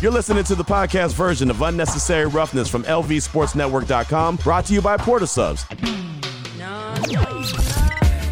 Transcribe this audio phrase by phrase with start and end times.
[0.00, 4.96] You're listening to the podcast version of Unnecessary Roughness from LVSportsNetwork.com, brought to you by
[4.96, 5.64] Port of Subs.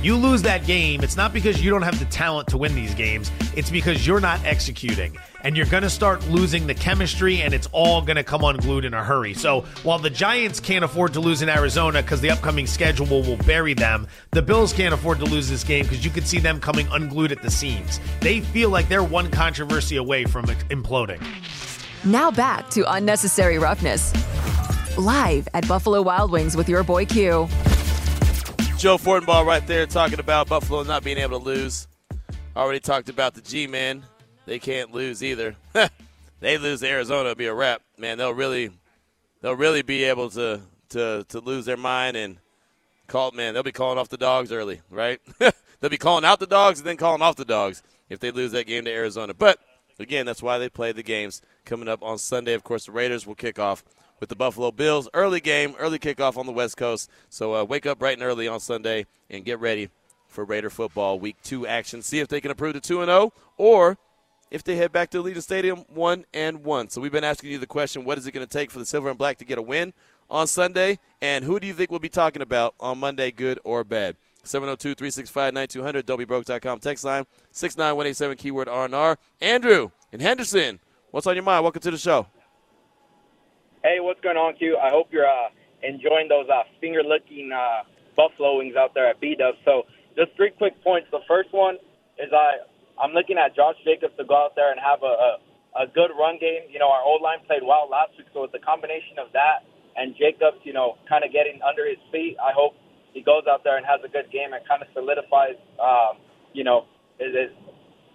[0.06, 2.94] You lose that game, it's not because you don't have the talent to win these
[2.94, 5.18] games, it's because you're not executing.
[5.42, 8.84] And you're going to start losing the chemistry, and it's all going to come unglued
[8.84, 9.34] in a hurry.
[9.34, 13.36] So while the Giants can't afford to lose in Arizona because the upcoming schedule will
[13.38, 16.60] bury them, the Bills can't afford to lose this game because you could see them
[16.60, 17.98] coming unglued at the seams.
[18.20, 21.20] They feel like they're one controversy away from imploding.
[22.04, 24.12] Now back to Unnecessary Roughness.
[24.96, 27.48] Live at Buffalo Wild Wings with your boy Q.
[28.78, 31.88] Joe Fortenbaugh right there talking about Buffalo not being able to lose.
[32.54, 34.04] Already talked about the G-men.
[34.44, 35.56] They can't lose either.
[36.40, 37.80] they lose to Arizona, it'll be a wrap.
[37.96, 38.70] Man, they'll really
[39.40, 42.36] they'll really be able to to to lose their mind and
[43.06, 45.20] call man, they'll be calling off the dogs early, right?
[45.80, 48.52] they'll be calling out the dogs and then calling off the dogs if they lose
[48.52, 49.32] that game to Arizona.
[49.32, 49.58] But
[49.98, 52.52] again, that's why they play the games coming up on Sunday.
[52.52, 53.82] Of course, the Raiders will kick off
[54.20, 55.08] with the Buffalo Bills.
[55.14, 57.10] Early game, early kickoff on the West Coast.
[57.28, 59.90] So uh, wake up bright and early on Sunday and get ready
[60.28, 62.02] for Raider football week two action.
[62.02, 63.98] See if they can improve to 2 and 0 or
[64.50, 66.90] if they head back to Allegiant Stadium 1 and 1.
[66.90, 68.86] So we've been asking you the question what is it going to take for the
[68.86, 69.92] Silver and Black to get a win
[70.30, 70.98] on Sunday?
[71.20, 74.16] And who do you think we'll be talking about on Monday, good or bad?
[74.44, 79.16] 702 365 9200, WBroke.com text line, 69187, keyword RNR.
[79.40, 80.78] Andrew in Henderson,
[81.10, 81.64] what's on your mind?
[81.64, 82.26] Welcome to the show.
[84.06, 84.78] What's going on, Q?
[84.78, 85.50] I hope you're uh,
[85.82, 87.82] enjoying those uh, finger-licking uh,
[88.14, 89.56] buffalo wings out there at B Dub.
[89.64, 89.82] So,
[90.14, 91.08] just three quick points.
[91.10, 91.74] The first one
[92.14, 92.62] is I
[93.02, 95.30] I'm looking at Josh Jacobs to go out there and have a, a,
[95.82, 96.70] a good run game.
[96.70, 99.66] You know, our old line played well last week, so it's a combination of that
[99.96, 102.36] and Jacobs, you know, kind of getting under his feet.
[102.38, 102.78] I hope
[103.12, 106.62] he goes out there and has a good game and kind of solidifies, um, you
[106.62, 106.86] know,
[107.18, 107.50] his, his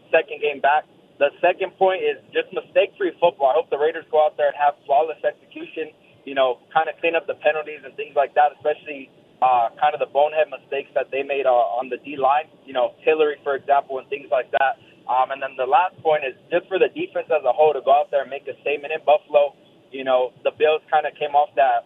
[0.07, 0.85] second game back.
[1.21, 3.53] The second point is just mistake-free football.
[3.53, 5.93] I hope the Raiders go out there and have flawless execution.
[6.25, 9.93] You know, kind of clean up the penalties and things like that, especially uh, kind
[9.93, 12.49] of the bonehead mistakes that they made uh, on the D line.
[12.65, 14.81] You know, Tillery, for example, and things like that.
[15.05, 17.85] Um, and then the last point is just for the defense as a whole to
[17.85, 19.53] go out there and make a statement in Buffalo.
[19.93, 21.85] You know, the Bills kind of came off that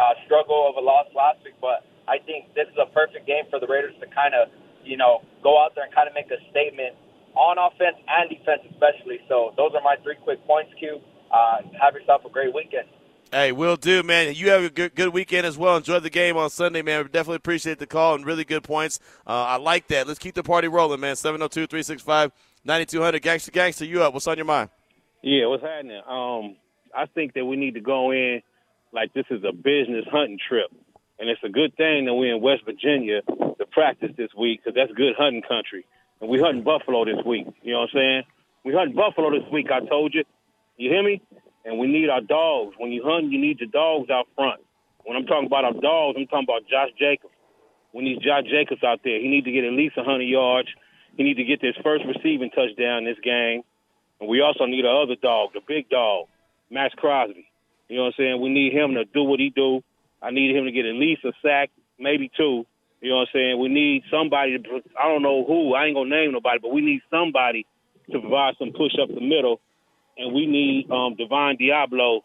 [0.00, 3.44] uh, struggle of a loss last week, but I think this is a perfect game
[3.52, 4.48] for the Raiders to kind of,
[4.80, 6.96] you know, go out there and kind of make a statement
[7.36, 9.20] on offense and defense, especially.
[9.28, 11.00] So those are my three quick points, Q.
[11.30, 12.88] Uh, have yourself a great weekend.
[13.32, 14.34] Hey, will do, man.
[14.34, 15.76] You have a good, good weekend as well.
[15.76, 17.02] Enjoy the game on Sunday, man.
[17.02, 19.00] We definitely appreciate the call and really good points.
[19.26, 20.06] Uh, I like that.
[20.06, 21.16] Let's keep the party rolling, man.
[21.16, 22.32] 702 365
[22.64, 23.22] 9200.
[23.22, 24.14] Gangster, gangster, you up.
[24.14, 24.70] What's on your mind?
[25.22, 26.00] Yeah, what's happening?
[26.08, 26.56] Um,
[26.96, 28.42] I think that we need to go in
[28.92, 30.70] like this is a business hunting trip.
[31.18, 34.76] And it's a good thing that we're in West Virginia to practice this week because
[34.76, 35.84] that's good hunting country
[36.20, 37.46] and we hunting buffalo this week.
[37.62, 38.22] You know what I'm saying?
[38.64, 39.68] We hunting buffalo this week.
[39.70, 40.24] I told you.
[40.76, 41.22] You hear me?
[41.64, 42.74] And we need our dogs.
[42.78, 44.60] When you hunt, you need your dogs out front.
[45.04, 47.32] When I'm talking about our dogs, I'm talking about Josh Jacobs.
[47.92, 49.20] We need Josh Jacobs out there.
[49.20, 50.68] He need to get at least 100 yards.
[51.16, 53.62] He need to get this first receiving touchdown this game.
[54.20, 56.26] And we also need our other dog, the big dog,
[56.70, 57.48] Maxx Crosby.
[57.88, 58.40] You know what I'm saying?
[58.42, 59.82] We need him to do what he do.
[60.20, 62.66] I need him to get at least a sack, maybe two.
[63.06, 63.60] You know what I'm saying?
[63.60, 66.72] We need somebody to, I don't know who, I ain't going to name nobody, but
[66.72, 67.64] we need somebody
[68.10, 69.60] to provide some push up the middle.
[70.18, 72.22] And we need um, Divine Deablo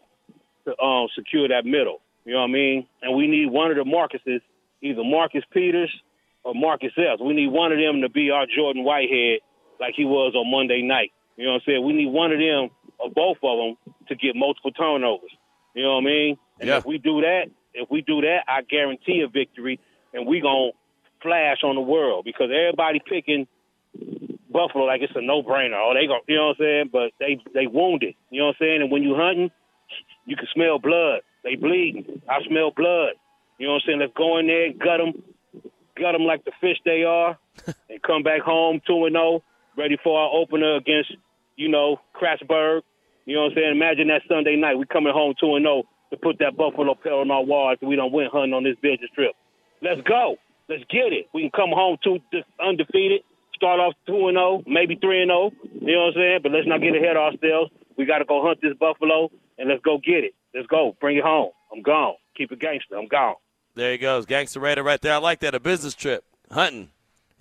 [0.64, 2.02] to um, secure that middle.
[2.24, 2.86] You know what I mean?
[3.00, 4.40] And we need one of the Marcuses,
[4.82, 5.92] either Marcus Peters
[6.42, 7.22] or Marcus Epps.
[7.22, 9.38] We need one of them to be our Jordan Whitehead
[9.78, 11.12] like he was on Monday night.
[11.36, 11.86] You know what I'm saying?
[11.86, 15.30] We need one of them or both of them to get multiple turnovers.
[15.76, 16.38] You know what I mean?
[16.58, 16.78] And yeah.
[16.78, 19.78] if we do that, if we do that, I guarantee a victory
[20.12, 20.70] and we gonna
[21.22, 23.46] flash on the world because everybody picking
[24.50, 25.80] Buffalo like it's a no brainer.
[25.80, 26.90] Oh, they go, you know what I'm saying?
[26.92, 28.82] But they they wounded, you know what I'm saying?
[28.82, 29.50] And when you hunting,
[30.26, 31.20] you can smell blood.
[31.42, 32.22] They bleeding.
[32.28, 33.14] I smell blood.
[33.58, 34.00] You know what I'm saying?
[34.00, 35.22] Let's go in there, gut them,
[35.96, 37.38] gut them like the fish they are,
[37.88, 39.42] and come back home two and zero,
[39.76, 41.12] ready for our opener against
[41.56, 42.82] you know Kratzburg.
[43.24, 43.72] You know what I'm saying?
[43.72, 47.20] Imagine that Sunday night we coming home two and zero to put that Buffalo pill
[47.20, 49.32] on our wall after we don't win hunting on this business trip.
[49.82, 50.36] Let's go.
[50.68, 51.26] Let's get it.
[51.34, 52.18] We can come home two
[52.64, 53.22] undefeated,
[53.54, 55.50] start off two and zero, maybe three and zero.
[55.74, 56.40] You know what I'm saying?
[56.42, 57.72] But let's not get ahead of ourselves.
[57.98, 60.34] We got to go hunt this buffalo and let's go get it.
[60.54, 60.96] Let's go.
[61.00, 61.50] Bring it home.
[61.72, 62.14] I'm gone.
[62.36, 62.96] Keep it gangster.
[62.96, 63.34] I'm gone.
[63.74, 65.14] There he goes, gangster Raider right there.
[65.14, 65.54] I like that.
[65.54, 66.90] A business trip, hunting.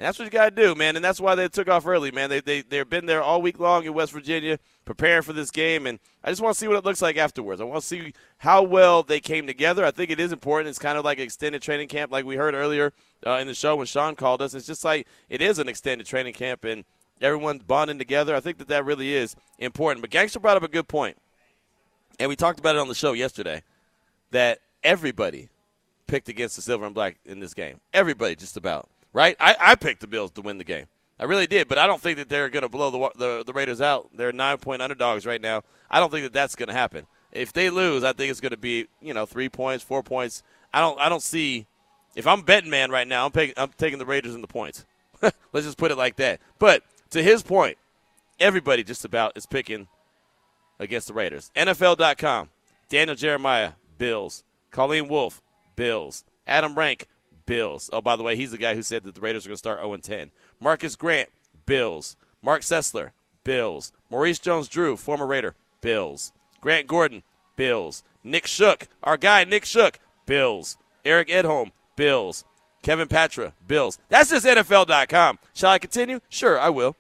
[0.02, 0.96] And that's what you got to do, man.
[0.96, 2.32] And that's why they took off early, man.
[2.32, 5.86] They, they, they've been there all week long in West Virginia preparing for this game.
[5.86, 7.62] And I just want to see what it looks like afterwards.
[7.62, 9.86] I want to see how well they came together.
[9.86, 10.70] I think it is important.
[10.70, 12.94] It's kind of like an extended training camp, like we heard earlier
[13.28, 14.56] uh, in the show when Sean called us.
[14.56, 16.64] It's just like it is an extended training camp.
[16.64, 16.84] And
[17.22, 18.36] everyone's bonding together.
[18.36, 20.02] I think that that really is important.
[20.02, 21.18] But Gangster brought up a good point,
[22.20, 23.62] and we talked about it on the show yesterday,
[24.32, 25.50] that everybody
[26.08, 27.82] picked against the silver and black in this game.
[27.94, 29.36] Everybody, just about right.
[29.40, 30.86] I, I picked the Bills to win the game.
[31.20, 33.54] I really did, but I don't think that they're going to blow the, the the
[33.54, 34.10] Raiders out.
[34.16, 35.62] They're nine point underdogs right now.
[35.90, 37.06] I don't think that that's going to happen.
[37.32, 40.42] If they lose, I think it's going to be you know three points, four points.
[40.74, 41.68] I don't I don't see.
[42.16, 44.84] If I'm betting man right now, I'm, pay, I'm taking the Raiders in the points.
[45.22, 46.42] Let's just put it like that.
[46.60, 47.78] But to his point,
[48.38, 49.88] everybody just about is picking
[50.78, 51.52] against the Raiders.
[51.56, 52.50] NFL.com,
[52.90, 54.44] Daniel Jeremiah, Bills.
[54.72, 55.42] Colleen Wolfe,
[55.76, 56.24] Bills.
[56.48, 57.08] Adam Rank,
[57.52, 57.90] Bills.
[57.92, 59.58] Oh, by the way, he's the guy who said that the Raiders are going to
[59.58, 60.32] start 0 10.
[60.64, 61.28] Marcas Grant,
[61.66, 62.16] Bills.
[62.42, 63.12] Marc Sessler,
[63.44, 63.92] Bills.
[64.10, 66.32] Maurice Jones Drew, former Raider, Bills.
[66.62, 67.24] Grant Gordon,
[67.58, 68.06] Bills.
[68.24, 70.78] Nick Shook, our guy Nick Shook, Bills.
[71.04, 72.46] Eric Edholm, Bills.
[72.84, 74.00] Kevin Patra, Bills.
[74.08, 75.38] That's just NFL.com.
[75.54, 76.22] Shall I continue?
[76.30, 76.96] Sure, I will.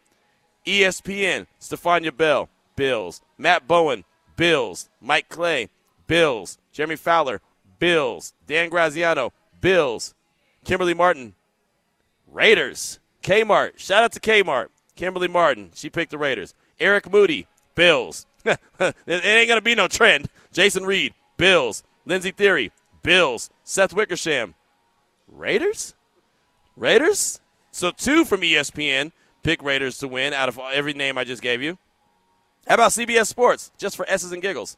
[0.66, 3.22] ESPN, Stephania Bell, Bills.
[3.38, 4.04] Matt Bowen,
[4.36, 4.90] Bills.
[5.00, 5.70] Mike Clay,
[6.08, 6.58] Bills.
[6.74, 7.40] Jeremy Fowler,
[7.80, 8.34] Bills.
[8.48, 9.32] Dan Graziano,
[9.62, 10.14] Bills.
[10.66, 11.34] Kimberly Martin,
[12.32, 13.00] Raiders.
[13.24, 14.68] Kmart, shout out to Kmart.
[14.96, 16.54] Kimberly Martin, she picked the Raiders.
[16.80, 18.26] Eric Moody, Bills.
[18.46, 18.60] it
[19.08, 20.30] ain't going to be no trend.
[20.52, 21.84] Jason Reid, Bills.
[22.06, 22.72] Lindsey Thiry,
[23.04, 23.50] Bills.
[23.64, 24.56] Seth Wickersham,
[25.28, 25.94] Raiders?
[26.76, 27.40] Raiders?
[27.72, 29.12] So two from ESPN
[29.44, 31.78] pick Raiders to win out of every name I just gave you.
[32.68, 34.78] How about CBS Sports, just for S's and giggles?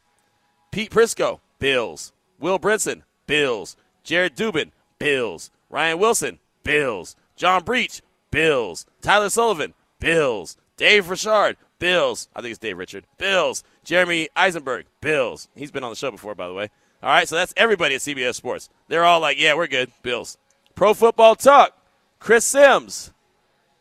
[0.70, 2.12] Pete Prisco, Bills.
[2.38, 3.76] Will Brinson, Bills.
[4.02, 5.50] Jared Dubin, Bills.
[5.74, 7.16] Ryan Wilson, Bills.
[7.34, 8.00] John Breech,
[8.30, 8.86] Bills.
[9.02, 10.56] Tyler Sullivan, Bills.
[10.76, 12.28] Dave Richard, Bills.
[12.32, 13.08] I think it's Dave Richard.
[13.18, 13.64] Bills.
[13.82, 15.48] Jeremy Eisenberg, Bills.
[15.56, 16.70] He's been on the show before, by the way.
[17.02, 18.68] All right, so that's everybody at CBS Sports.
[18.86, 19.90] They're all like, yeah, we're good.
[20.02, 20.38] Bills.
[20.76, 21.76] Pro Football Talk,
[22.20, 23.10] Chris Sims,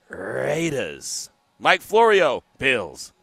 [0.09, 1.29] Raiders.
[1.59, 3.13] Mike Florio, Bills.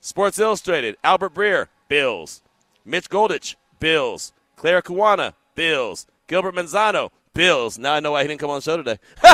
[0.00, 2.40] Sports Illustrated, Albert Breer, Bills.
[2.84, 4.32] Mitch Goldich, Bills.
[4.54, 6.06] Claire Kuwana, Bills.
[6.28, 7.78] Gilbert Manzano, Bills.
[7.78, 8.98] Now I know why he didn't come on the show today.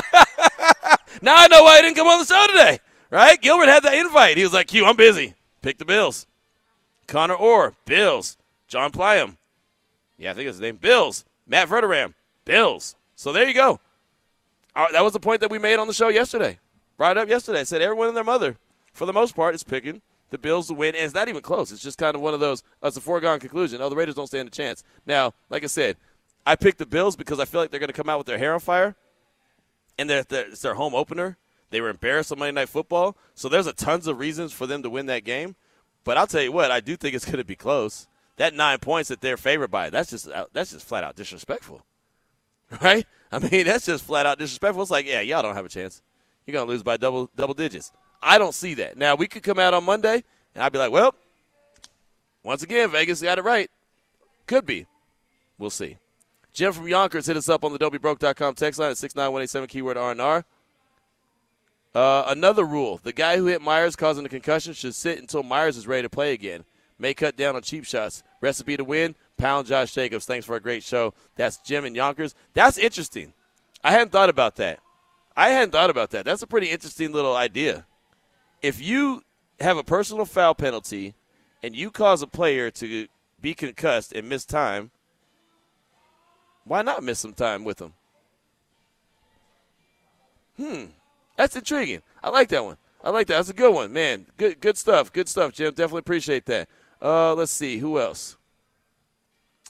[1.22, 2.78] now I know why he didn't come on the show today.
[3.10, 3.40] Right?
[3.40, 4.36] Gilbert had that invite.
[4.36, 5.34] He was like, Q, I'm busy.
[5.62, 6.26] Pick the Bills.
[7.06, 8.36] Conor Orr, Bills.
[8.68, 9.36] John Pluym.
[10.18, 10.76] Yeah, I think it's his name.
[10.76, 11.24] Bills.
[11.46, 12.14] Matt Verderame,
[12.44, 12.94] Bills.
[13.16, 13.80] So there you go.
[14.76, 16.58] Uh, that was the point that we made on the show yesterday.
[16.98, 17.60] Brought up yesterday.
[17.60, 18.56] I said everyone and their mother,
[18.92, 21.72] for the most part, is picking the Bills to win, and it's not even close.
[21.72, 22.62] It's just kind of one of those.
[22.82, 23.80] That's a foregone conclusion.
[23.80, 24.84] Oh, the Raiders don't stand a chance.
[25.06, 25.96] Now, like I said,
[26.48, 28.38] I picked the Bills because I feel like they're going to come out with their
[28.38, 28.96] hair on fire,
[29.98, 31.36] and they're, they're, it's their home opener.
[31.68, 34.82] They were embarrassed on Monday Night Football, so there's a tons of reasons for them
[34.82, 35.56] to win that game.
[36.04, 38.06] But I'll tell you what, I do think it's going to be close.
[38.36, 41.82] That nine points that they're favored by, that's just uh, that's just flat out disrespectful,
[42.80, 43.04] right?
[43.30, 44.80] I mean, that's just flat out disrespectful.
[44.80, 46.00] It's like, yeah, y'all don't have a chance.
[46.46, 47.92] You're going to lose by double double digits.
[48.22, 48.96] I don't see that.
[48.96, 50.24] Now we could come out on Monday,
[50.54, 51.14] and I'd be like, well,
[52.42, 53.70] once again, Vegas got it right.
[54.46, 54.86] Could be.
[55.58, 55.98] We'll see.
[56.52, 60.44] Jim from Yonkers hit us up on the WBroke.com text line at 69187 keyword R&R.
[61.94, 65.76] Uh, another rule: the guy who hit Meyers causing a concussion should sit until Meyers
[65.76, 66.64] is ready to play again.
[66.98, 68.22] May cut down on cheap shots.
[68.40, 70.26] Recipe to win: pound Josh Jacobs.
[70.26, 71.14] Thanks for a great show.
[71.36, 72.34] That's Jim and Yonkers.
[72.54, 73.32] That's interesting.
[73.82, 74.80] I hadn't thought about that.
[75.36, 76.24] I hadn't thought about that.
[76.24, 77.86] That's a pretty interesting little idea.
[78.60, 79.22] If you
[79.60, 81.14] have a personal foul penalty
[81.62, 83.06] and you cause a player to
[83.40, 84.90] be concussed and miss time,
[86.68, 87.94] why not miss some time with them?
[90.56, 90.84] Hmm.
[91.36, 92.02] That's intriguing.
[92.22, 92.76] I like that one.
[93.02, 93.36] I like that.
[93.36, 94.26] That's a good one, man.
[94.36, 95.12] Good, good stuff.
[95.12, 95.70] Good stuff, Jim.
[95.70, 96.68] Definitely appreciate that.
[97.00, 98.36] Uh, let's see who else.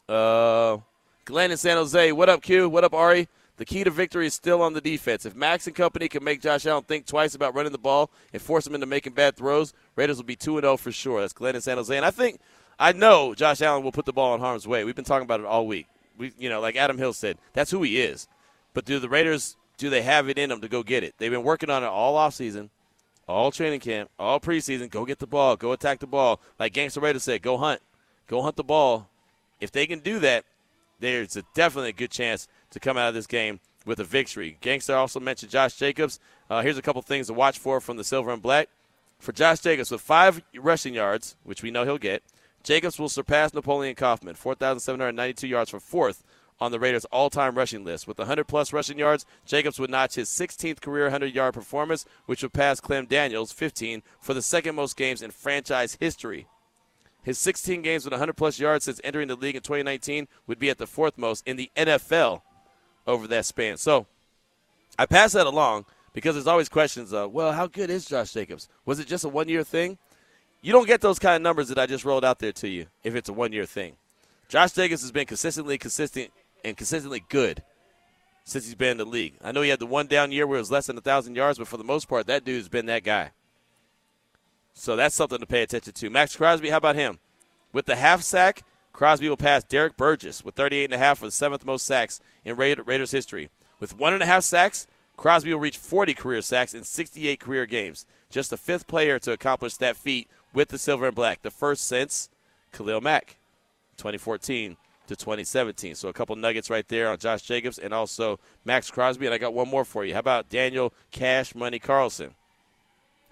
[0.09, 0.78] Uh,
[1.26, 2.12] Glenn in San Jose.
[2.12, 2.71] What up, Q?
[2.71, 3.28] What up, Ari?
[3.59, 5.26] The key to victory is still on the defense.
[5.26, 8.40] If Max and company can make Josh Allen think twice about running the ball and
[8.40, 11.21] force him into making bad throws, Raiders will be 2 0 for sure.
[11.21, 11.95] That's Glenn in San Jose.
[11.95, 12.40] And I think,
[12.78, 14.85] I know Josh Allen will put the ball in harm's way.
[14.85, 15.87] We've been talking about it all week.
[16.18, 18.28] We, you know, like Adam Hill said, that's who he is.
[18.75, 21.14] But do the Raiders do they have it in them to go get it?
[21.18, 22.68] They've been working on it all offseason,
[23.26, 24.90] all training camp, all preseason.
[24.90, 25.56] Go get the ball.
[25.56, 26.40] Go attack the ball.
[26.58, 27.80] Like Gangster Raider said, go hunt.
[28.26, 29.08] Go hunt the ball.
[29.60, 30.44] If they can do that,
[31.00, 34.58] there's a definitely a good chance to come out of this game with a victory.
[34.60, 36.18] Gangster also mentioned Josh Jacobs.
[36.50, 38.68] Uh, here's a couple things to watch for from the Silver and Black.
[39.20, 42.22] For Josh Jacobs, with five rushing yards, which we know he'll get,
[42.62, 46.23] Jacobs will surpass Napoleon Kaufman, 4,792 yards for fourth
[46.61, 48.09] on the Raiders' all-time rushing list.
[48.09, 52.81] With 100-plus rushing yards, Jacobs would notch his 16th career 100-yard performance, which would pass
[52.81, 56.47] Clem Daniels, 15, for the second most games in franchise history.
[57.23, 60.79] His 16 games with 100-plus yards since entering the league in 2019 would be at
[60.79, 62.43] the fourth most in the NFL
[63.07, 63.77] over that span.
[63.77, 64.07] So
[64.99, 68.69] I pass that along because there's always questions of, well, how good is Josh Jacobs?
[68.85, 69.99] Was it just a one year thing?
[70.61, 72.87] You don't get those kind of numbers that I just rolled out there to you
[73.05, 73.95] if it's a one year thing.
[74.49, 76.31] Josh Jacobs has been consistently consistent
[76.65, 77.62] and consistently good
[78.45, 79.35] since he's been in the league.
[79.43, 81.37] I know he had the one down year where it was less than a thousand
[81.37, 83.31] yards, but for the most part, that dude's been that guy.
[84.73, 86.11] So that's something to pay attention to.
[86.11, 87.19] Maxx Crosby, how about him?
[87.73, 88.62] With the half sack,
[88.93, 92.21] Crosby will pass Derrick Burgess with 38 and a half for the seventh most sacks
[92.45, 93.50] in Raiders history.
[93.81, 94.87] With one and a half sacks,
[95.17, 98.07] Crosby will reach 40 career sacks in 68 career games.
[98.31, 101.43] Just the fifth player to accomplish that feat with the silver and black.
[101.43, 102.28] The first since
[102.73, 103.37] Khalil Mack,
[103.97, 104.76] 2014
[105.09, 105.95] to 2017.
[105.95, 109.26] So a couple nuggets right there on Josh Jacobs and also Maxx Crosby.
[109.26, 110.14] And I got one more for you.
[110.14, 112.35] How about Daniel Cash Money Carlson?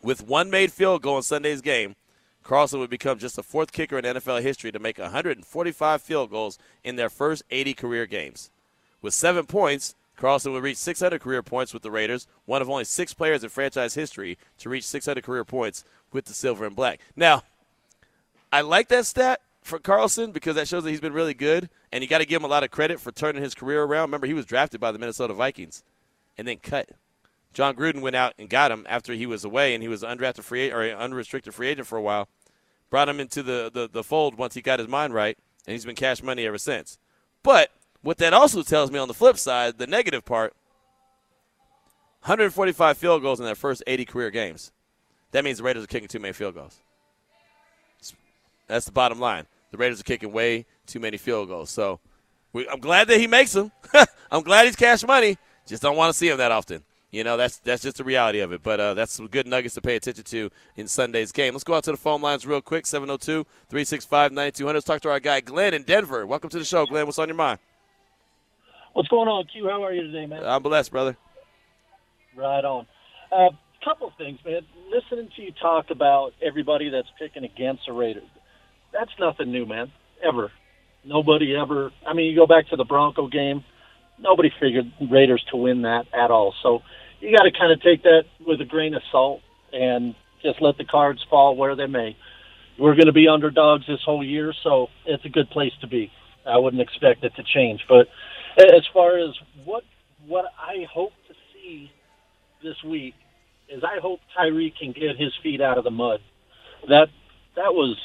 [0.03, 1.97] With one made field goal in Sunday's game,
[2.43, 6.59] Carlson would become just the fourth kicker in NFL history to make 145 field goals
[6.85, 8.51] in their first 80 career games.
[9.03, 12.85] With seven points, Carlson would reach 600 career points with the Raiders, one of only
[12.85, 15.85] six players in franchise history to reach 600 career points
[16.17, 16.99] with the silver and black.
[17.15, 17.43] Now,
[18.53, 22.03] I like that stat for Carlson because that shows that he's been really good, and
[22.03, 24.09] you got to give him a lot of credit for turning his career around.
[24.09, 25.85] Remember, he was drafted by the Minnesota Vikings
[26.39, 26.89] and then cut.
[27.53, 30.43] Jon Gruden went out and got him after he was away, and he was undrafted
[30.43, 32.29] free or unrestricted free agent for a while.
[32.89, 35.85] Brought him into the, the, the fold once he got his mind right, and he's
[35.85, 36.99] been cash money ever since.
[37.43, 37.71] But
[38.03, 40.55] what that also tells me on the flip side, the negative part,
[42.23, 44.73] 145 field goals in their first 80 career games.
[45.33, 46.79] That means the Raiders are kicking too many field goals.
[48.67, 49.47] That's the bottom line.
[49.71, 51.71] The Raiders are kicking way too many field goals.
[51.71, 52.01] So
[52.53, 53.71] we, I'm glad that he makes them.
[54.31, 55.39] I'm glad he's cash money.
[55.67, 56.83] Just don't want to see him that often.
[57.11, 58.63] You know, that's that's just the reality of it.
[58.63, 61.55] But uh, that's some good nuggets to pay attention to in Sunday's game.
[61.55, 64.75] Let's go out to the phone lines real quick 702 365 9200.
[64.75, 66.27] Let's talk to our guy, Glenn in Denver.
[66.27, 67.07] Welcome to the show, Glenn.
[67.07, 67.59] What's on your mind?
[68.93, 69.69] What's going on, Q?
[69.69, 70.43] How are you today, man?
[70.45, 71.17] I'm blessed, brother.
[72.35, 72.87] Right on.
[73.33, 73.51] A uh,
[73.85, 74.63] couple things, man.
[74.91, 78.29] Listening to you talk about everybody that's picking against the Raiders,
[78.93, 79.91] that's nothing new, man.
[80.27, 80.53] Ever.
[81.05, 81.91] Nobody ever.
[82.07, 83.65] I mean, you go back to the Bronco game.
[84.19, 86.55] Nobody figured Raiders to win that at all.
[86.63, 86.81] So
[87.21, 89.41] you got to kind of take that with a grain of salt
[89.73, 92.17] and just let the cards fall where they may.
[92.79, 96.11] We're going to be underdogs this whole year, so it's a good place to be.
[96.47, 98.07] I wouldn't expect it to change, but
[98.59, 99.83] as far as what
[100.27, 101.91] what I hope to see
[102.63, 103.15] this week
[103.69, 106.21] is I hope Tyree can get his feet out of the mud.
[106.89, 107.09] That
[107.57, 107.97] that was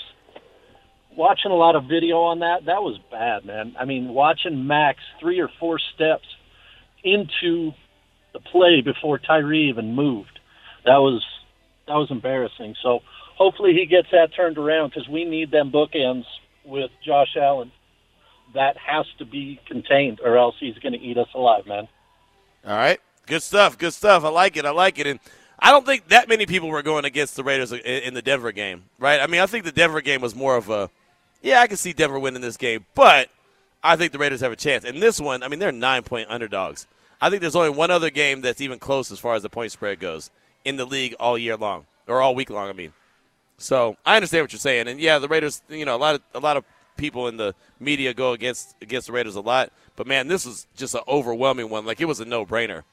[1.15, 2.65] watching a lot of video on that.
[2.65, 3.75] That was bad, man.
[3.79, 6.25] I mean, watching Max three or four steps
[7.03, 7.71] into
[8.33, 10.39] the play before Tyree even moved.
[10.85, 11.23] That was
[11.87, 12.75] that was embarrassing.
[12.81, 12.99] So
[13.35, 16.25] hopefully he gets that turned around because we need them bookends
[16.65, 17.71] with Josh Allen
[18.53, 21.87] that has to be contained, or else he's going to eat us alive, man.
[22.65, 23.77] All right, good stuff.
[23.77, 24.23] Good stuff.
[24.23, 24.65] I like it.
[24.65, 25.07] I like it.
[25.07, 25.19] And
[25.61, 28.85] I don't think that many people were going against the Raiders in the Denver game,
[28.97, 29.19] right?
[29.19, 30.89] I mean, I think the Denver game was more of a,
[31.41, 33.29] yeah, I can see Denver winning this game, but
[33.83, 34.85] I think the Raiders have a chance.
[34.85, 36.87] And this one, I mean, they're nine point underdogs.
[37.21, 39.71] I think there's only one other game that's even close as far as the point
[39.71, 40.31] spread goes
[40.65, 42.67] in the league all year long or all week long.
[42.67, 42.93] I mean,
[43.59, 45.61] so I understand what you're saying, and yeah, the Raiders.
[45.69, 46.65] You know, a lot of a lot of
[46.97, 49.71] people in the media go against against the Raiders a lot.
[49.95, 51.85] But man, this was just an overwhelming one.
[51.85, 52.83] Like it was a no brainer.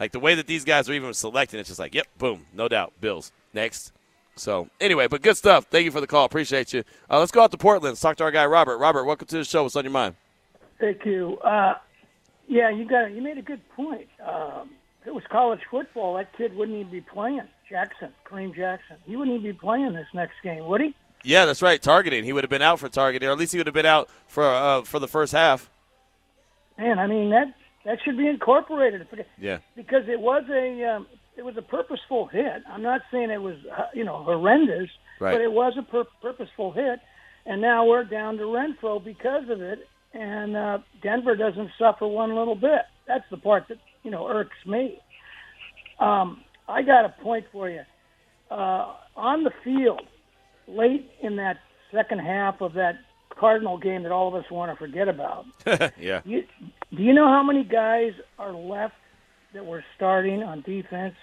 [0.00, 2.68] Like the way that these guys are even selecting, it's just like, yep, boom, no
[2.68, 3.92] doubt, Bills next.
[4.36, 5.66] So anyway, but good stuff.
[5.66, 6.24] Thank you for the call.
[6.24, 6.82] Appreciate you.
[7.08, 7.92] Uh, let's go out to Portland.
[7.92, 8.78] Let's talk to our guy Robert.
[8.78, 9.62] Robert, welcome to the show.
[9.62, 10.16] What's on your mind?
[10.80, 11.38] Thank you.
[11.38, 11.74] Uh,
[12.48, 14.08] yeah, you got you made a good point.
[14.24, 14.70] Um,
[15.00, 17.42] if it was college football, that kid wouldn't even be playing.
[17.68, 20.94] Jackson, Kareem Jackson, he wouldn't even be playing this next game, would he?
[21.22, 21.80] Yeah, that's right.
[21.80, 22.24] Targeting.
[22.24, 24.10] He would have been out for targeting, or at least he would have been out
[24.26, 25.70] for uh, for the first half.
[26.76, 27.54] Man, I mean that
[27.84, 29.06] that should be incorporated.
[29.38, 29.58] Yeah.
[29.76, 32.62] Because it was a um, it was a purposeful hit.
[32.68, 34.88] I'm not saying it was uh, you know horrendous,
[35.20, 35.32] right.
[35.32, 37.00] but it was a pur- purposeful hit.
[37.46, 39.80] And now we're down to Renfrow because of it,
[40.14, 42.82] and uh, Denver doesn't suffer one little bit.
[43.06, 44.98] That's the part that you know irks me.
[46.00, 47.82] Um, I got a point for you.
[48.50, 50.02] Uh, on the field,
[50.66, 51.58] late in that
[51.92, 52.94] second half of that
[53.38, 55.46] Cardinal game that all of us want to forget about.
[55.98, 56.20] yeah.
[56.24, 56.44] You,
[56.94, 58.94] do you know how many guys are left
[59.52, 61.14] that were starting on defense?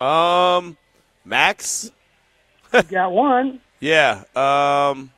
[0.00, 0.76] Um,
[1.24, 1.90] Max.
[2.72, 3.60] you got one.
[3.80, 4.24] Yeah.
[4.34, 5.10] Um,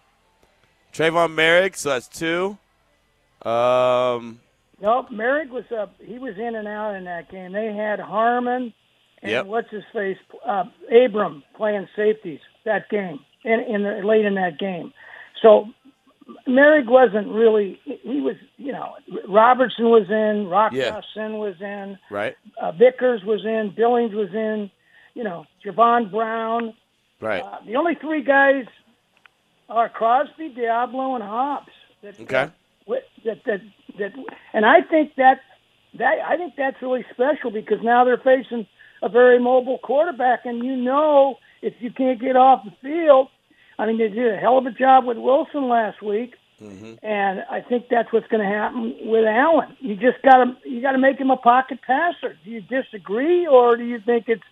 [0.92, 2.58] Tre'von Moehrig, so that's two.
[3.48, 4.40] Um.
[4.80, 5.94] Nope, Moehrig was up.
[6.00, 7.52] He was in and out in that game.
[7.52, 8.74] They had Harmon
[9.22, 9.46] and yep.
[9.46, 14.58] what's his face, uh, Abram playing safeties that game in, in the, late in that
[14.58, 14.92] game.
[15.42, 15.68] So
[16.48, 17.78] Moehrig wasn't really.
[17.84, 18.94] He was, you know,
[19.28, 21.00] Robertson was in, Rock Yeah.
[21.16, 22.36] Was in, Right.
[22.60, 24.70] uh, Vickers was in, Billings was in,
[25.14, 26.74] you know, Javon Brown.
[27.20, 27.42] Right.
[27.42, 28.66] Uh, the only three guys
[29.68, 31.68] are Crosby, Deablo, and Hobbs.
[32.02, 32.50] That, Okay.
[32.88, 33.60] that, that, that,
[33.98, 34.12] that,
[34.52, 35.40] and I think that
[35.98, 38.66] that I think that's really special because now they're facing
[39.02, 43.28] a very mobile quarterback, and you know if you can't get off the field,
[43.78, 46.94] I mean they did a hell of a job with Wilson last week, mm-hmm.
[47.04, 49.76] and I think that's what's going to happen with Allen.
[49.80, 52.36] You just got to you got to make him a pocket passer.
[52.44, 54.42] Do you disagree, or do you think it's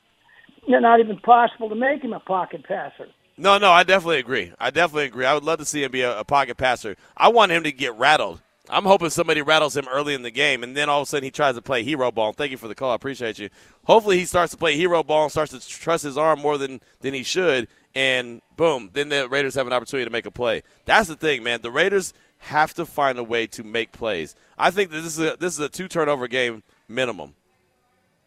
[0.67, 3.09] not even possible to make him a pocket passer?
[3.37, 4.53] No, no, I definitely agree.
[4.61, 5.25] I definitely agree.
[5.25, 6.97] I would love to see him be a, a pocket passer.
[7.17, 8.43] I want him to get rattled.
[8.69, 11.25] I'm hoping somebody rattles him early in the game, and then all of a sudden
[11.25, 12.33] he tries to play hero ball.
[12.33, 12.93] Thank you for the call.
[12.93, 13.49] I appreciate you.
[13.85, 16.81] Hopefully he starts to play hero ball and starts to trust his arm more than,
[17.01, 20.63] than he should, and boom, then the Raiders have an opportunity to make a play.
[20.85, 21.61] That's the thing, man.
[21.63, 24.35] The Raiders have to find a way to make plays.
[24.59, 27.35] I think that this is a, this is a two turnover game minimum.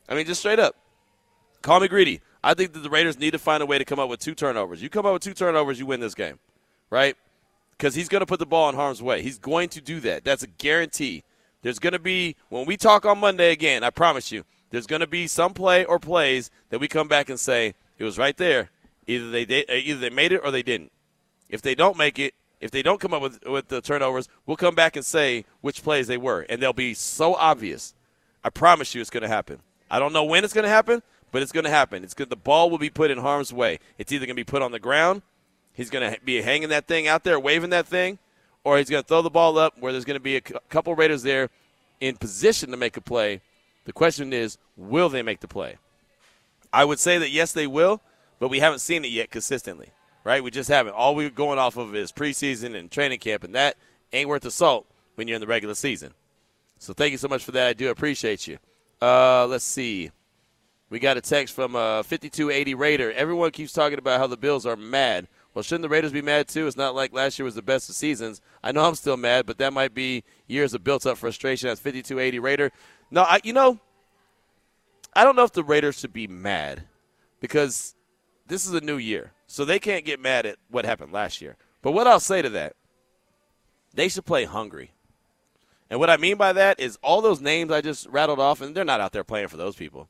[0.07, 0.75] I mean, just straight up.
[1.61, 2.21] Call me greedy.
[2.43, 4.35] I think that the Raiders need to find a way to come up with two
[4.35, 4.81] turnovers.
[4.81, 6.39] You come up with two turnovers, you win this game,
[6.89, 7.15] right?
[7.77, 9.21] Because he's going to put the ball in harm's way.
[9.21, 10.25] He's going to do that.
[10.25, 11.23] That's a guarantee.
[11.61, 14.99] There's going to be, when we talk on Monday again, I promise you, there's going
[14.99, 18.35] to be some play or plays that we come back and say, it was right
[18.35, 18.69] there.
[19.07, 20.91] Either they did, uh, either they made it or they didn't.
[21.49, 24.57] If they don't make it, if they don't come up with, with the turnovers, we'll
[24.57, 26.45] come back and say which plays they were.
[26.49, 27.93] And they'll be so obvious.
[28.43, 29.59] I promise you it's going to happen.
[29.91, 32.03] I don't know when it's going to happen, but it's going to happen.
[32.03, 32.29] It's good.
[32.29, 33.79] The ball will be put in harm's way.
[33.97, 35.21] It's either going to be put on the ground,
[35.73, 38.19] he's going to be hanging that thing out there, waving that thing,
[38.63, 40.95] or he's going to throw the ball up where there's going to be a couple
[40.95, 41.49] Raiders there
[41.99, 43.41] in position to make a play.
[43.85, 45.77] The question is, will they make the play?
[46.71, 48.01] I would say that yes, they will,
[48.43, 49.93] but we haven't seen it yet consistently,
[50.25, 50.43] right?
[50.43, 50.95] We just haven't.
[50.95, 53.77] All we're going off of is preseason and training camp, and that
[54.11, 54.85] ain't worth the salt
[55.15, 56.13] when you're in the regular season.
[56.77, 57.67] So thank you so much for that.
[57.67, 58.57] I do appreciate you.
[59.01, 60.11] Uh, let's see.
[60.89, 63.13] We got a text from uh, 5280 Raider.
[63.13, 65.29] Everyone keeps talking about how the Bills are mad.
[65.53, 66.67] Well, shouldn't the Raiders be mad too?
[66.67, 68.41] It's not like last year was the best of seasons.
[68.61, 71.69] I know I'm still mad, but that might be years of built-up frustration.
[71.69, 72.71] That's 5280 Raider.
[73.09, 73.79] No, I, you know,
[75.15, 76.83] I don't know if the Raiders should be mad
[77.39, 77.95] because
[78.53, 81.57] this is a new year, so they can't get mad at what happened last year.
[81.81, 82.75] But what I'll say to that,
[83.95, 84.91] they should play hungry.
[85.89, 88.75] And what I mean by that is all those names I just rattled off, and
[88.75, 90.07] they're not out there playing for those people.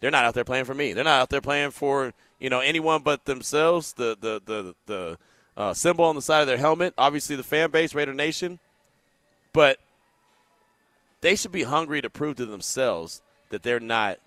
[0.00, 0.92] They're not out there playing for me.
[0.92, 3.94] They're not out there playing for you know anyone but themselves.
[3.94, 5.18] The the the the
[5.56, 8.58] uh, symbol on the side of their helmet, obviously the fan base, Raider Nation.
[9.54, 9.78] But
[11.22, 14.18] they should be hungry to prove to themselves that they're not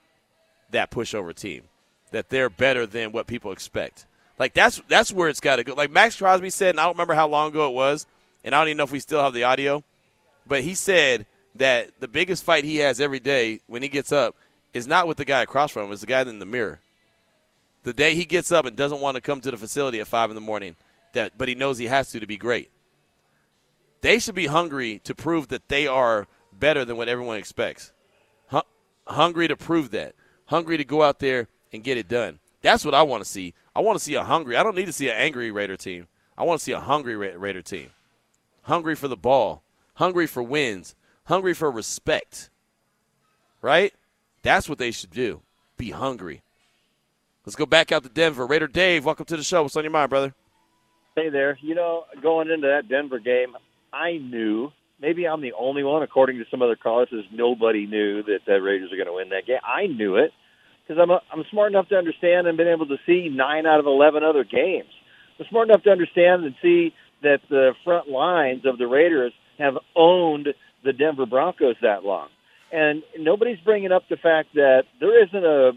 [0.71, 1.65] that pushover team,
[2.11, 4.05] that they're better than what people expect.
[4.37, 5.73] Like that's that's where it's got to go.
[5.73, 8.07] Like Maxx Crosby said, and I don't remember how long ago it was,
[8.43, 9.83] and I don't even know if we still have the audio,
[10.47, 14.35] but he said that the biggest fight he has every day when he gets up
[14.73, 16.79] is not with the guy across from him, it's the guy in the mirror.
[17.83, 20.29] The day he gets up and doesn't want to come to the facility at five
[20.31, 20.75] in the morning,
[21.13, 22.71] that but he knows he has to to be great.
[24.01, 27.91] They should be hungry to prove that they are better than what everyone expects.
[28.47, 28.61] Hu-
[29.05, 30.15] hungry to prove that.
[30.45, 32.39] Hungry to go out there and get it done.
[32.61, 33.53] That's what I want to see.
[33.75, 34.57] I want to see a hungry.
[34.57, 36.07] I don't need to see an angry Raider team.
[36.37, 37.91] I want to see a hungry Ra- Raider team.
[38.63, 39.63] Hungry for the ball.
[39.95, 40.95] Hungry for wins.
[41.25, 42.49] Hungry for respect.
[43.61, 43.93] Right?
[44.41, 45.41] That's what they should do.
[45.77, 46.41] Be hungry.
[47.45, 48.45] Let's go back out to Denver.
[48.45, 49.63] Raider Dave, welcome to the show.
[49.63, 50.33] What's on your mind, brother?
[51.15, 51.57] Hey there.
[51.61, 53.55] You know, going into that Denver game,
[53.91, 54.71] I knew.
[55.01, 58.91] Maybe I'm the only one, according to some other callers, nobody knew that the Raiders
[58.91, 59.59] are going to win that game.
[59.63, 60.31] I knew it
[60.89, 63.79] because I'm a, I'm smart enough to understand and been able to see nine out
[63.79, 64.89] of eleven other games.
[65.39, 69.75] I'm smart enough to understand and see that the front lines of the Raiders have
[69.95, 70.47] owned
[70.83, 72.29] the Denver Broncos that long,
[72.71, 75.71] and nobody's bringing up the fact that there isn't a,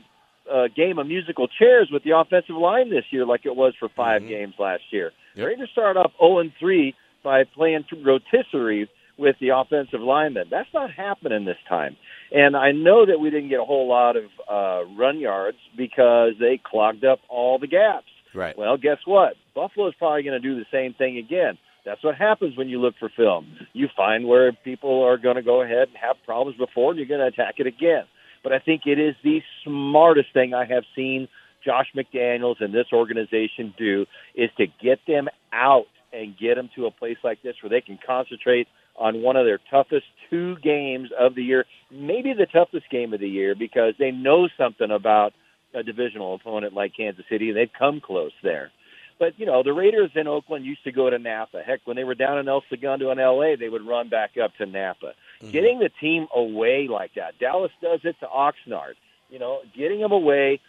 [0.50, 3.90] a game of musical chairs with the offensive line this year like it was for
[3.94, 4.28] 5 mm-hmm.
[4.30, 5.12] games last year.
[5.36, 10.46] The Raiders started off 0 and 3 by playing rotisserie with the offensive linemen.
[10.50, 11.96] That's not happening this time.
[12.32, 16.32] And I know that we didn't get a whole lot of uh, run yards because
[16.40, 18.06] they clogged up all the gaps.
[18.34, 18.56] Right.
[18.56, 19.34] Well, guess what?
[19.54, 21.58] Buffalo's probably going to do the same thing again.
[21.84, 23.56] That's what happens when you look for film.
[23.72, 27.08] You find where people are going to go ahead and have problems before, and you're
[27.08, 28.04] going to attack it again.
[28.42, 31.28] But I think it is the smartest thing I have seen
[31.64, 36.86] Josh McDaniels and this organization do is to get them out and get them to
[36.86, 41.10] a place like this where they can concentrate on one of their toughest two games
[41.18, 45.32] of the year, maybe the toughest game of the year, because they know something about
[45.74, 48.70] a divisional opponent like Kansas City, and they've come close there.
[49.18, 51.62] But you know, the Raiders in Oakland used to go to Napa.
[51.64, 54.50] Heck, when they were down in El Segundo in L.A., they would run back up
[54.56, 55.12] to Napa.
[55.40, 55.50] Mm-hmm.
[55.50, 58.94] Getting the team away like that, Dallas does it to Oxnard.
[59.30, 60.60] You know, getting them away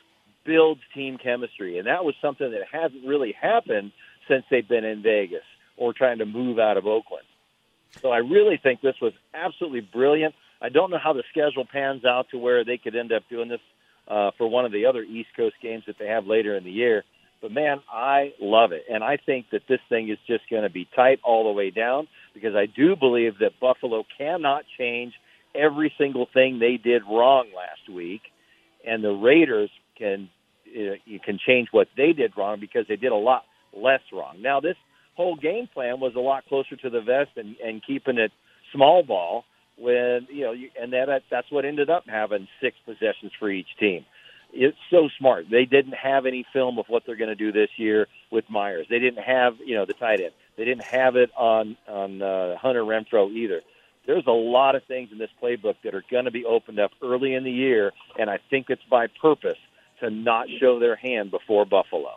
[0.46, 3.92] builds team chemistry, and that was something that hasn't really happened
[4.28, 5.44] since they've been in Vegas
[5.78, 7.26] or trying to move out of Oakland.
[8.02, 10.36] So I really think this was absolutely brilliant.
[10.62, 13.50] I don't know how the schedule pans out to where they could end up doing
[13.50, 13.60] this
[14.08, 16.72] uh, for one of the other East Coast games that they have later in the
[16.72, 17.04] year.
[17.42, 18.86] But man, I love it.
[18.90, 21.72] And I think that this thing is just going to be tight all the way
[21.72, 25.14] down because I do believe that Buffalo cannot change
[25.54, 28.22] every single thing they did wrong last week.
[28.86, 30.30] And the Raiders can
[30.68, 33.44] uh, you can change what they did wrong because they did a lot
[33.76, 34.42] less wrong.
[34.42, 34.78] Now this
[35.16, 38.32] whole game plan was a lot closer to the vest and, and keeping it
[38.72, 39.46] small ball
[39.78, 43.68] when you know you, and that that's what ended up having six possessions for each
[43.80, 44.06] team.
[44.56, 45.46] It's so smart.
[45.50, 48.86] They didn't have any film of what they're going to do this year with Meyers.
[48.90, 50.34] They didn't have you know the tight end.
[50.58, 53.62] They didn't have it on on uh, Hunter Renfrow either.
[54.06, 56.92] There's a lot of things in this playbook that are going to be opened up
[57.02, 59.58] early in the year, and I think it's by purpose
[60.02, 62.16] to not show their hand before Buffalo.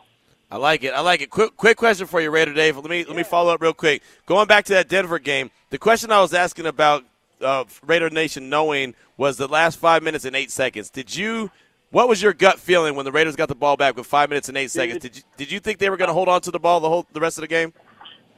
[0.51, 0.95] I like it.
[0.95, 1.31] I like it.
[1.31, 2.77] Quick, quick question for you, Raider Dave.
[2.77, 3.07] Let me yeah.
[3.09, 4.03] let me follow up real quick.
[4.27, 7.05] Going back to that Denver game, the question I was asking about
[7.41, 10.91] uh, Raider Nation knowing was the last five minutes and eight seconds.
[10.91, 11.51] Did you?
[11.91, 14.49] What was your gut feeling when the Raiders got the ball back with five minutes
[14.49, 15.01] and eight seconds?
[15.01, 16.89] Did you did you think they were going to hold on to the ball the
[16.89, 17.73] whole the rest of the game?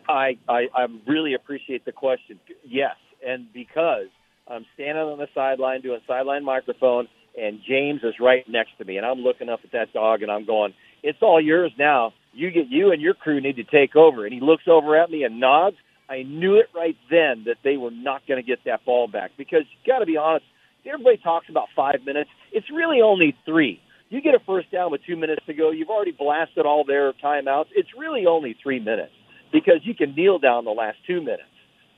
[0.08, 2.40] I, I I really appreciate the question.
[2.64, 4.06] Yes, and because
[4.46, 8.96] I'm standing on the sideline doing sideline microphone, and James is right next to me,
[8.96, 12.12] and I'm looking up at that dog, and I'm going it's all yours now.
[12.32, 14.24] You get you and your crew need to take over.
[14.24, 15.76] And he looks over at me and nods.
[16.08, 19.32] I knew it right then that they were not going to get that ball back
[19.36, 20.44] because you got to be honest.
[20.86, 22.30] Everybody talks about five minutes.
[22.50, 23.80] It's really only three.
[24.08, 25.70] You get a first down with two minutes to go.
[25.70, 27.66] You've already blasted all their timeouts.
[27.74, 29.12] It's really only three minutes
[29.52, 31.42] because you can kneel down the last two minutes.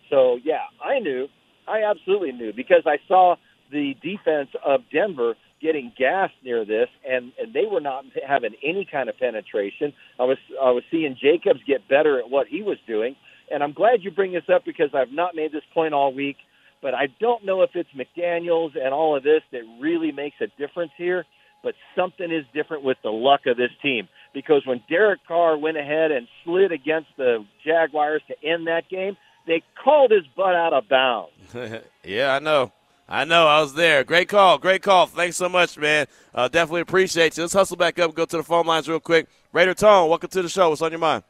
[0.08, 1.28] So yeah, I knew.
[1.68, 3.36] I absolutely knew because I saw
[3.70, 8.86] the defense of Denver getting gassed near this, and and they were not having any
[8.90, 9.92] kind of penetration.
[10.18, 13.16] I was I was seeing Jacobs get better at what he was doing,
[13.50, 16.36] and I'm glad you bring this up because I've not made this point all week,
[16.82, 20.46] but I don't know if it's McDaniels and all of this that really makes a
[20.58, 21.24] difference here.
[21.62, 25.76] But something is different with the luck of this team because when Derek Carr went
[25.76, 30.72] ahead and slid against the Jaguars to end that game, they called his butt out
[30.72, 31.32] of bounds.
[32.04, 32.72] yeah, I know.
[33.12, 33.48] I know.
[33.48, 34.04] I was there.
[34.04, 34.56] Great call.
[34.56, 35.06] Great call.
[35.06, 36.06] Thanks so much, man.
[36.32, 37.42] Uh, definitely appreciate you.
[37.42, 39.26] Let's hustle back up and go to the phone lines real quick.
[39.52, 40.70] Raider Tone, welcome to the show.
[40.70, 41.24] What's on your mind?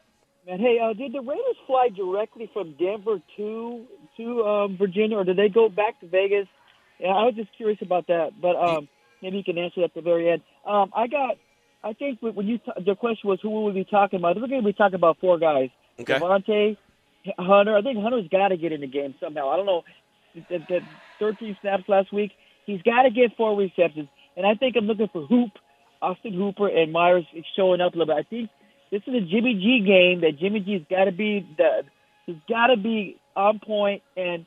[0.47, 3.87] Man, hey, uh, did the Raiders fly directly from Denver to
[4.19, 6.47] to um, Virginia, or did they go back to Vegas?
[6.99, 8.87] Yeah, I was just curious about that, but um,
[9.23, 10.43] maybe you can answer that at the very end.
[10.67, 11.39] Um, I got,
[11.83, 14.37] I think when you t- the question was who will we be talking about?
[14.37, 16.19] We're going to be talking about four guys: okay.
[16.19, 16.77] Davante,
[17.39, 17.75] Hunter.
[17.75, 19.49] I think Hunter's got to get in the game somehow.
[19.49, 19.85] I don't know.
[20.35, 20.81] The, the,
[21.21, 22.33] 13 snaps last week.
[22.67, 24.09] He's got to get four receptions.
[24.37, 25.51] And I think I'm looking for Hoop,
[26.03, 27.25] Austin Hooper, and Meyers
[27.57, 28.27] showing up a little bit.
[28.27, 28.51] I think
[28.91, 31.85] this is a Jimmy G game that Jimmy G's got to be the
[32.27, 34.47] he's got to be on point and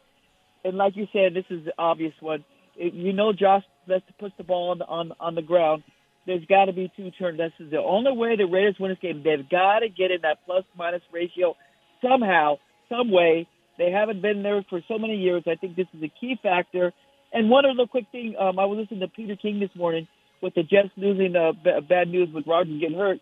[0.65, 2.43] and like you said, this is the obvious one.
[2.75, 5.83] If you know Josh let's put the ball on the, on on the ground.
[6.25, 7.37] There's got to be two turns.
[7.37, 9.23] This is the only way the Raiders win this game.
[9.23, 11.55] They've got to get in that plus minus ratio
[12.01, 12.57] somehow,
[12.87, 13.47] some way.
[13.77, 15.43] They haven't been there for so many years.
[15.47, 16.93] I think this is a key factor.
[17.31, 20.07] And one other quick thing, um, I was listening to Peter King this morning
[20.41, 23.19] with the Jets losing uh, b- bad news with Rodgers getting hurt.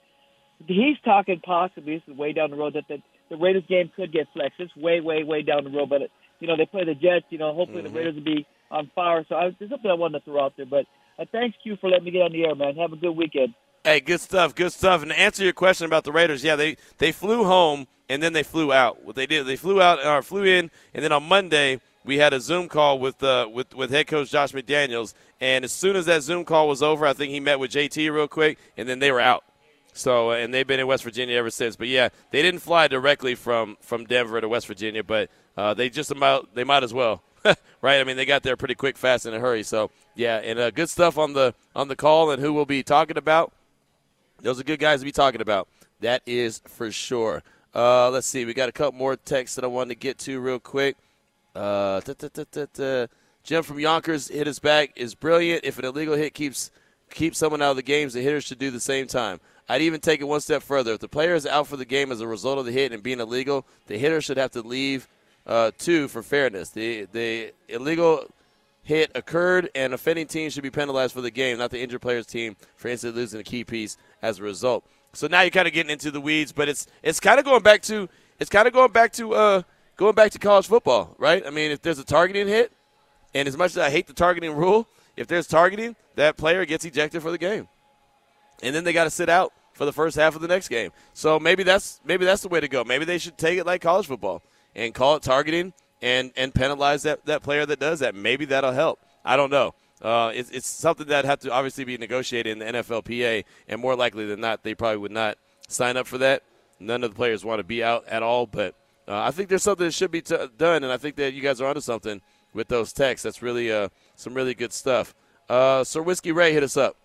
[0.68, 2.98] He's talking possibly, this is way down the road, that the,
[3.30, 4.60] the Raiders game could get flexed.
[4.60, 5.90] It's way, way, way down the road.
[5.90, 7.26] But, it, you know, they play the Jets.
[7.30, 7.94] You know, hopefully mm-hmm.
[7.94, 9.26] the Raiders will be on fire.
[9.30, 10.66] So I, there's something I wanted to throw out there.
[10.66, 10.86] But
[11.18, 12.76] uh, thanks, Q, for letting me get on the air, man.
[12.76, 13.54] Have a good weekend.
[13.84, 15.02] Hey, good stuff, good stuff.
[15.02, 18.34] And to answer your question about the Raiders, yeah, they, they flew home and then
[18.34, 19.04] they flew out.
[19.04, 22.34] What they did, they flew out or flew in, and then on Monday we had
[22.34, 25.14] a Zoom call with uh, with with head coach Josh McDaniels.
[25.40, 28.12] And as soon as that Zoom call was over, I think he met with JT
[28.14, 29.44] real quick, and then they were out.
[29.94, 31.76] So and they've been in West Virginia ever since.
[31.76, 35.90] But yeah, they didn't fly directly from from Denver to West Virginia, but uh, they
[35.90, 37.24] just about they might as well.
[37.82, 38.00] right?
[38.00, 39.64] I mean, they got there pretty quick, fast, in a hurry.
[39.64, 42.84] So yeah, and uh, good stuff on the on the call and who we'll be
[42.84, 43.54] talking about.
[44.42, 45.68] Those are good guys to be talking about.
[46.02, 47.44] That is for sure.
[47.74, 48.46] Uh, let's see.
[48.46, 50.98] We got a couple more texts that I wanted to get to real quick.
[51.56, 52.02] Uh,
[53.44, 55.64] Jim from Yonkers hit us back is brilliant.
[55.64, 56.72] If an illegal hit keeps
[57.10, 59.40] keeps someone out of the games, the hitters should do the same time.
[59.68, 60.94] I'd even take it one step further.
[60.94, 63.02] If the player is out for the game as a result of the hit and
[63.02, 65.08] being illegal, the hitter should have to leave
[65.48, 66.70] uh, too for fairness.
[66.70, 68.26] The the illegal
[68.84, 72.26] hit occurred, and offending team should be penalized for the game, not the injured player's
[72.26, 74.86] team for instantly losing a key piece as a result.
[75.14, 77.64] So now you're kind of getting into the weeds, but it's it's kind of going
[77.64, 78.08] back to
[78.40, 79.62] it's kind of going back to uh,
[79.98, 81.46] going back to college football, right?
[81.46, 82.72] I mean, if there's a targeting hit,
[83.34, 86.86] and as much as I hate the targeting rule, if there's targeting, that player gets
[86.86, 87.68] ejected for the game,
[88.64, 90.92] and then they got to sit out for the first half of the next game.
[91.14, 92.84] So maybe that's maybe that's the way to go.
[92.84, 94.42] Maybe they should take it like college football
[94.76, 98.16] and call it targeting and and penalize that that player that does that.
[98.16, 99.00] Maybe that'll help.
[99.24, 99.74] I don't know.
[100.02, 103.96] Uh, it's, it's something that had to obviously be negotiated in the NFLPA, and more
[103.96, 105.38] likely than not, they probably would not
[105.68, 106.44] sign up for that.
[106.80, 108.76] None of the players want to be out at all, but
[109.08, 111.42] uh, I think there's something that should be t- done, and I think that you
[111.42, 112.22] guys are onto something
[112.54, 113.24] with those texts.
[113.24, 115.14] That's really uh, some really good stuff.
[115.48, 116.96] Uh, Sir Whiskey Ray hit us up.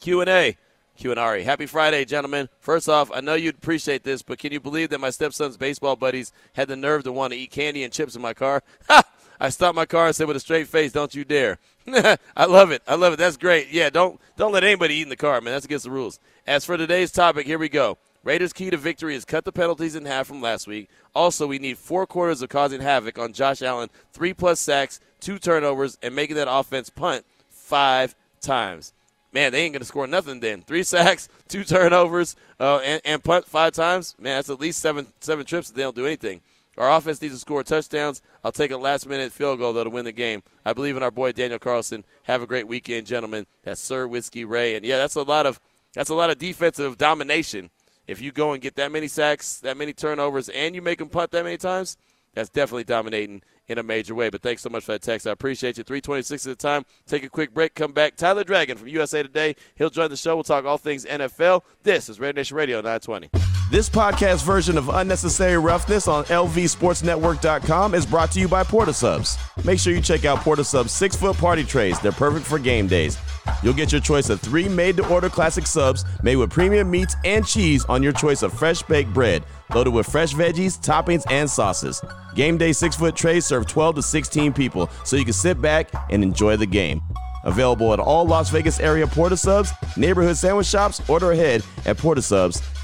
[0.00, 0.56] Q and A.
[0.96, 1.44] Q and Ari.
[1.44, 2.48] Happy Friday, gentlemen.
[2.58, 5.94] First off, I know you'd appreciate this, but can you believe that my stepson's baseball
[5.94, 8.62] buddies had the nerve to want to eat candy and chips in my car?
[8.88, 9.02] Ha!
[9.40, 12.70] I stopped my car and said with a straight face, "Don't you dare!" I love
[12.70, 12.82] it.
[12.86, 13.16] I love it.
[13.16, 13.70] That's great.
[13.70, 15.54] Yeah, don't don't let anybody eat in the car, man.
[15.54, 16.18] That's against the rules.
[16.46, 17.98] As for today's topic, here we go.
[18.24, 20.90] Raiders' key to victory is cut the penalties in half from last week.
[21.14, 25.38] Also, we need four quarters of causing havoc on Josh Allen, three plus sacks, two
[25.38, 28.92] turnovers, and making that offense punt five times.
[29.32, 30.62] Man, they ain't going to score nothing then.
[30.62, 34.14] Three sacks, two turnovers, uh, and, and punt five times.
[34.18, 36.40] Man, that's at least seven seven trips if they don't do anything.
[36.78, 38.22] Our offense needs to score touchdowns.
[38.44, 40.42] I'll take a last minute field goal, though, to win the game.
[40.64, 42.04] I believe in our boy Daniel Carlson.
[42.24, 43.46] Have a great weekend, gentlemen.
[43.64, 44.76] That's Sir Whiskey Ray.
[44.76, 45.60] And yeah, that's a lot of
[45.94, 47.70] that's a lot of defensive domination.
[48.06, 51.08] If you go and get that many sacks, that many turnovers, and you make them
[51.08, 51.96] punt that many times,
[52.34, 54.30] that's definitely dominating in a major way.
[54.30, 55.26] But thanks so much for that text.
[55.26, 55.84] I appreciate you.
[55.84, 56.84] 326 at the time.
[57.06, 57.74] Take a quick break.
[57.74, 58.16] Come back.
[58.16, 59.56] Tyler Dragon from USA Today.
[59.74, 60.36] He'll join the show.
[60.36, 61.62] We'll talk all things NFL.
[61.82, 63.57] This is Raider Nation Radio 920.
[63.70, 68.96] This podcast version of Unnecessary Roughness on LVSportsNetwork.com is brought to you by Port of
[68.96, 69.36] Subs.
[69.62, 72.00] Make sure you check out Port of Subs six foot party trays.
[72.00, 73.18] They're perfect for game days.
[73.62, 77.14] You'll get your choice of three made to order classic subs made with premium meats
[77.26, 81.48] and cheese on your choice of fresh baked bread, loaded with fresh veggies, toppings, and
[81.48, 82.02] sauces.
[82.34, 85.90] Game day six foot trays serve 12 to 16 people, so you can sit back
[86.08, 87.02] and enjoy the game.
[87.44, 91.98] Available at all Las Vegas area Port of Subs, neighborhood sandwich shops, order ahead at
[91.98, 92.77] portofsubs.com.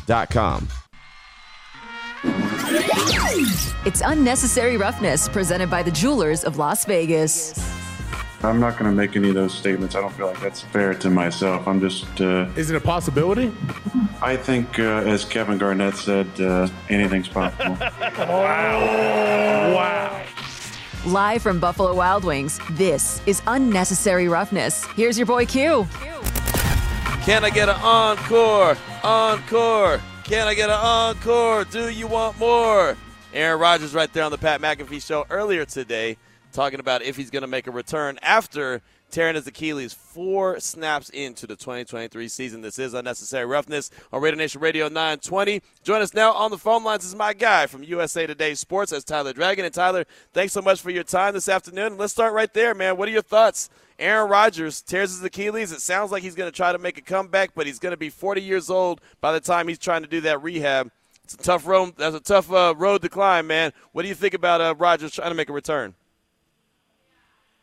[3.87, 7.55] It's Unnecessary Roughness, presented by the Jewelers of Las Vegas.
[8.43, 9.95] I'm not going to make any of those statements.
[9.95, 11.67] I don't feel like that's fair to myself.
[11.67, 12.21] I'm just.
[12.21, 13.53] Uh, Is it a possibility?
[14.21, 17.77] I think, uh, as Kevin Garnett said, uh, anything's possible.
[18.19, 19.75] wow.
[19.75, 20.23] Wow.
[21.07, 24.85] Live from Buffalo Wild Wings, this is Unnecessary Roughness.
[24.97, 25.87] Here's your boy Q.
[27.25, 28.77] Can I get an encore?
[29.05, 30.01] Encore.
[30.25, 31.65] Can I get an encore?
[31.65, 32.97] Do you want more?
[33.35, 36.17] Aaron Rodgers right there on the Pat McAfee show earlier today
[36.55, 41.11] talking about if he's going to make a return after tearing his Achilles four snaps
[41.11, 42.63] into the 2023 season.
[42.63, 45.61] This is Unnecessary Roughness on Raider Nation Radio 920.
[45.83, 48.91] Join us now on the phone lines is my guy from USA Today Sports.
[48.91, 49.67] as Tyler Dragon.
[49.67, 51.99] And Tyler, thanks so much for your time this afternoon.
[51.99, 52.97] Let's start right there, man.
[52.97, 53.69] What are your thoughts?
[53.99, 55.73] Aaron Rodgers tears his Achilles.
[55.73, 57.97] It sounds like he's going to try to make a comeback, but he's going to
[57.97, 60.91] be 40 years old by the time he's trying to do that rehab.
[61.23, 61.95] It's a tough road.
[61.97, 63.73] That's a tough uh, road to climb, man.
[63.93, 65.95] What do you think about uh, Rodgers trying to make a return?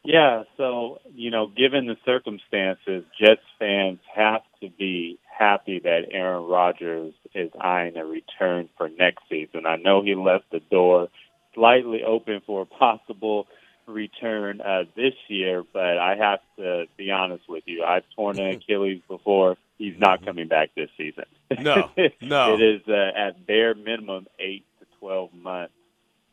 [0.04, 6.46] Yeah, so, you know, given the circumstances, Jets fans have to be happy that Aaron
[6.46, 9.68] Rodgers is eyeing a return for next season.
[9.68, 11.10] I know he left the door
[11.54, 13.48] slightly open for a possible
[13.88, 17.84] return uh, this year, but I have to be honest with you.
[17.84, 19.58] I've torn an Achilles before.
[19.78, 21.26] He's not coming back this season.
[21.60, 21.90] No,
[22.22, 22.54] no.
[22.54, 25.74] it is uh, at bare minimum 8 to 12 months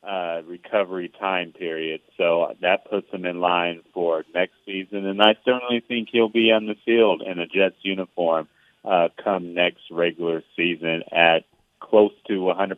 [0.07, 2.01] uh, recovery time period.
[2.17, 6.53] So that puts him in line for next season, and I certainly think he'll be
[6.53, 8.49] on the field in a Jets uniform
[8.85, 11.45] uh, come next regular season at
[11.81, 12.77] close to 100%,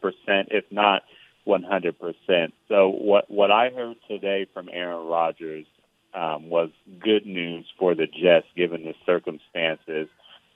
[0.51, 1.03] if not
[1.51, 2.53] 100%.
[2.69, 5.67] So what what I heard today from Aaron Rodgers
[6.15, 10.09] um, was good news for the Jets, given the circumstances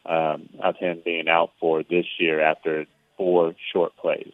[0.06, 4.32] um, of him being out for this year after four short plays.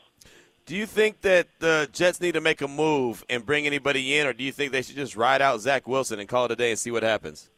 [0.67, 4.27] Do you think that the Jets need to make a move and bring anybody in,
[4.27, 6.57] or do you think they should just ride out Zach Wilson and call it a
[6.57, 7.49] day and see what happens?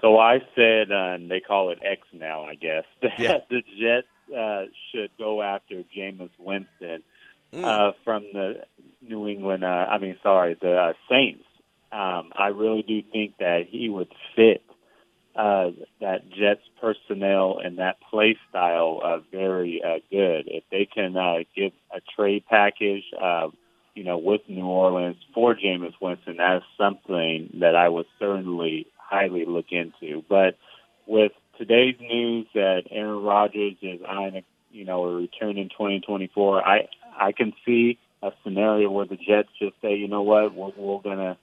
[0.00, 3.38] So I said, uh, and they call it X now, I guess, that Yeah.
[3.50, 7.02] the Jets uh, should go after Jameis Winston
[7.52, 7.64] Mm.
[7.64, 8.64] uh, from the
[9.00, 9.64] New England.
[9.64, 11.44] Uh, I mean, sorry, the uh, Saints.
[11.90, 14.62] Um, I really do think that he would fit
[15.34, 20.44] uh, that Jets personnel and that play style uh, very uh, good.
[20.46, 23.48] If they can uh, give a trade package, uh,
[23.94, 29.46] you know, with New Orleans for Jameis Winston, that's something that I would certainly highly
[29.46, 30.22] look into.
[30.28, 30.58] But
[31.06, 36.66] with today's news that Aaron Rodgers is eyeing a you know a return in 2024,
[36.66, 40.72] I I can see a scenario where the Jets just say, you know what, we're,
[40.76, 41.38] we're gonna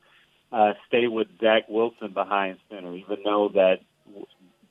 [0.52, 3.80] uh, stay with Zach Wilson behind center, even though that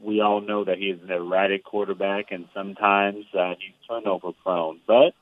[0.00, 4.80] we all know that he's an erratic quarterback and sometimes uh, he's turnover prone.
[4.86, 5.14] But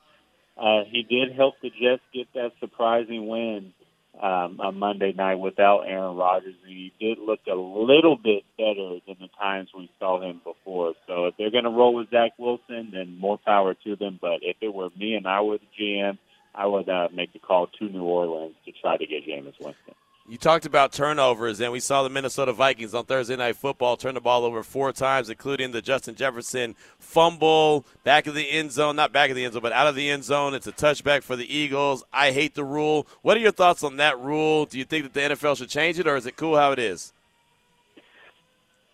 [0.57, 3.73] uh, he did help the Jets get that surprising win
[4.21, 6.55] um, on Monday night without Aaron Rodgers.
[6.63, 10.93] And he did look a little bit better than the times we saw him before.
[11.07, 14.19] So if they're going to roll with Zach Wilson, then more power to them.
[14.21, 16.17] But if it were me and I were the GM,
[16.55, 19.95] I would uh, make the call to New Orleans to try to get Jameis Winston.
[20.25, 24.13] You talked about turnovers, and we saw the Minnesota Vikings on Thursday Night Football turn
[24.13, 28.95] the ball over four times, including the Justin Jefferson fumble back of the end zone,
[28.95, 30.53] not back of the end zone, but out of the end zone.
[30.53, 32.05] It's a touchback for the Eagles.
[32.13, 33.05] I hate the rule.
[33.21, 34.65] What are your thoughts on that rule?
[34.65, 36.79] Do you think that the NFL should change it, or is it cool how it
[36.79, 37.11] is?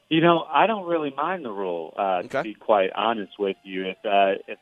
[0.09, 1.93] You know, I don't really mind the rule.
[1.95, 2.39] Uh, Okay.
[2.39, 4.57] To be quite honest with you, if uh, if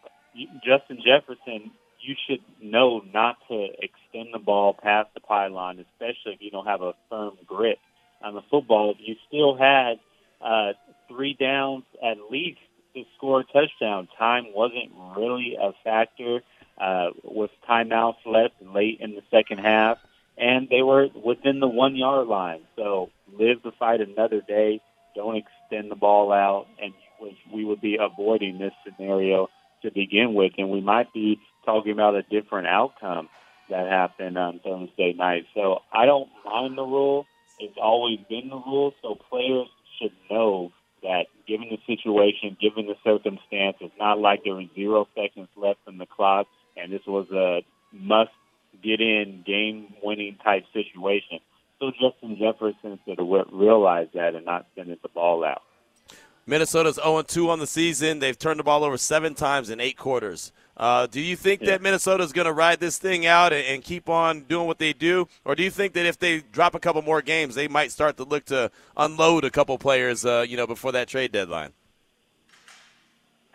[0.66, 1.72] Justin Jefferson,
[2.08, 6.66] you should know not to extend the ball past the pylon, especially if you don't
[6.66, 7.80] have a firm grip
[8.24, 8.96] on the football.
[8.98, 10.00] You still had
[10.42, 10.74] uh,
[11.10, 12.60] three downs at least
[12.96, 14.08] to score a touchdown.
[14.18, 16.42] Time wasn't really a factor
[16.80, 19.98] uh, with timeouts left late in the second half,
[20.38, 22.62] and they were within the one yard line.
[22.78, 24.80] So live to fight another day.
[25.14, 26.94] Don't extend the ball out, and
[27.52, 29.50] we would be avoiding this scenario
[29.82, 33.28] to begin with, and we might be talking about a different outcome
[33.70, 35.46] that happened on Thursday night.
[35.54, 37.26] So I don't mind the rule.
[37.60, 39.68] It's always been the rule, so players
[40.00, 40.72] should know
[41.04, 45.80] that given the situation, given the circumstance, it's not like there was zero seconds left
[45.88, 48.32] in the clock, and this was a must
[48.82, 51.40] get in game winning type situation.
[51.80, 55.62] So Justin Jefferson should have realized that and not sending the ball out.
[56.46, 58.20] Minnesota's 0 2 on the season.
[58.20, 60.54] They've turned the ball over seven times in eight quarters.
[60.78, 63.84] Uh, do you think that Minnesota is going to ride this thing out and, and
[63.84, 66.80] keep on doing what they do, or do you think that if they drop a
[66.80, 70.56] couple more games, they might start to look to unload a couple players, uh, you
[70.56, 71.74] know, before that trade deadline?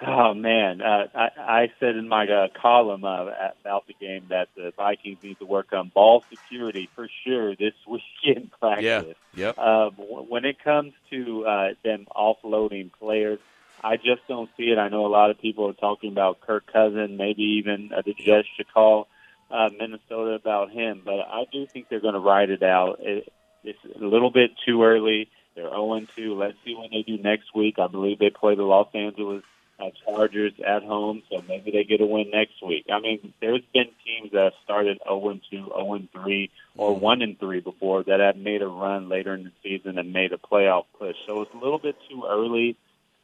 [0.04, 3.26] Oh man, uh, I, I said in my uh, column uh,
[3.60, 7.74] about the game that the Vikings need to work on ball security for sure this
[7.86, 9.14] weekend practice.
[9.34, 9.46] Yeah.
[9.46, 9.58] Yep.
[9.58, 13.38] Uh, w- when it comes to uh, them offloading players,
[13.82, 14.78] I just don't see it.
[14.78, 18.14] I know a lot of people are talking about Kirk Cousins, maybe even uh, the
[18.14, 19.08] Jets should call
[19.50, 23.00] uh, Minnesota about him, but I do think they're going to ride it out.
[23.00, 23.32] It,
[23.64, 25.28] it's a little bit too early.
[25.54, 26.34] They're 0 2.
[26.34, 27.78] Let's see what they do next week.
[27.78, 29.42] I believe they play the Los Angeles
[29.78, 32.86] uh, Chargers at home, so maybe they get a win next week.
[32.90, 37.38] I mean, there's been teams that have started 0 2, 0 3, or 1 and
[37.38, 40.84] 3 before that have made a run later in the season and made a playoff
[40.98, 41.16] push.
[41.26, 42.76] So it's a little bit too early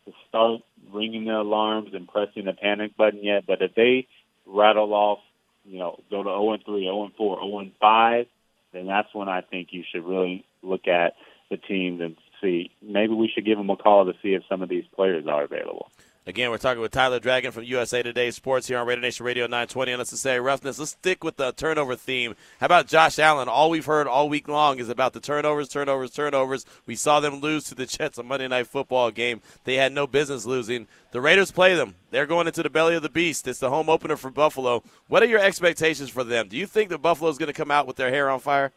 [0.09, 3.44] to start ringing the alarms and pressing the panic button yet.
[3.47, 4.07] But if they
[4.47, 5.18] rattle off,
[5.64, 8.27] you know, go to 0 and 3, 0 and 4, 0 and 5,
[8.73, 11.14] then that's when I think you should really look at
[11.51, 12.71] the teams and see.
[12.83, 15.44] Maybe we should give them a call to see if some of these players are
[15.44, 15.90] available.
[16.29, 19.45] Again, we're talking with Tyler Dragon from USA Today Sports here on Raider Nation Radio
[19.45, 20.79] 920 Unnecessary Roughness.
[20.79, 22.35] Let's stick with the turnover theme.
[22.61, 23.49] How about Josh Allen?
[23.49, 26.67] All we've heard all week long is about the turnovers, turnovers, turnovers.
[26.85, 29.41] We saw them lose to the Jets on Monday Night Football game.
[29.64, 30.87] They had no business losing.
[31.12, 31.95] The Raiders play them.
[32.11, 33.49] They're going into the belly of the beast.
[33.49, 34.83] It's the home opener for Buffalo.
[35.07, 36.49] What are your expectations for them?
[36.49, 38.73] Do you think that Buffalo's going to come out with their hair on fire?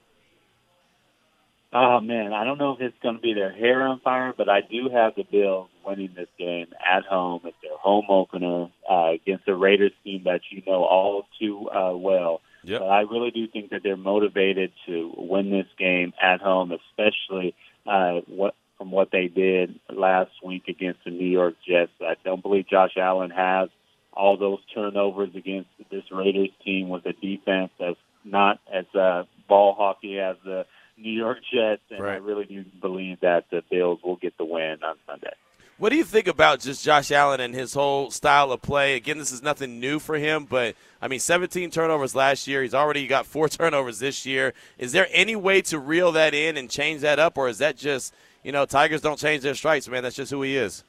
[1.74, 4.50] Oh man, I don't know if it's going to be their hair on fire, but
[4.50, 7.42] I do have the Bills winning this game at home.
[7.46, 11.96] It's their home opener uh, against the Raiders team that you know all too uh,
[11.96, 12.42] well.
[12.64, 12.82] Yep.
[12.82, 17.56] But I really do think that they're motivated to win this game at home, especially
[17.88, 21.92] uh, what from what they did last week against the New York Jets.
[22.02, 23.70] I don't believe Josh Allen has
[24.12, 29.74] all those turnovers against this Raiders team with a defense that's not as uh, ball
[29.78, 30.66] hockey as the
[31.02, 34.78] New York Jets, and I really do believe that the Bills will get the win
[34.84, 35.34] on Sunday.
[35.78, 38.96] What do you think about just Josh Allen and his whole style of play?
[38.96, 42.62] Again, this is nothing new for him, but I mean, 17 turnovers last year.
[42.62, 44.54] He's already got four turnovers this year.
[44.78, 47.78] Is there any way to reel that in and change that up, or is that
[47.78, 50.04] just, you know, Tigers don't change their stripes, man?
[50.04, 50.84] That's just who he is.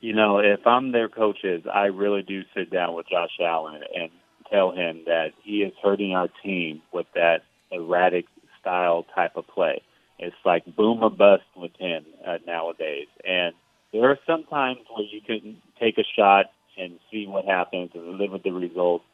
[0.00, 4.10] You know, if I'm their coaches, I really do sit down with Josh Allen and
[4.50, 8.26] tell him that he is hurting our team with that erratic
[8.60, 9.82] style type of play.
[10.18, 13.06] It's like boom or bust with him uh, nowadays.
[13.26, 13.54] And
[13.92, 16.46] there are some times where you can take a shot
[16.76, 19.04] and see what happens and live with the results.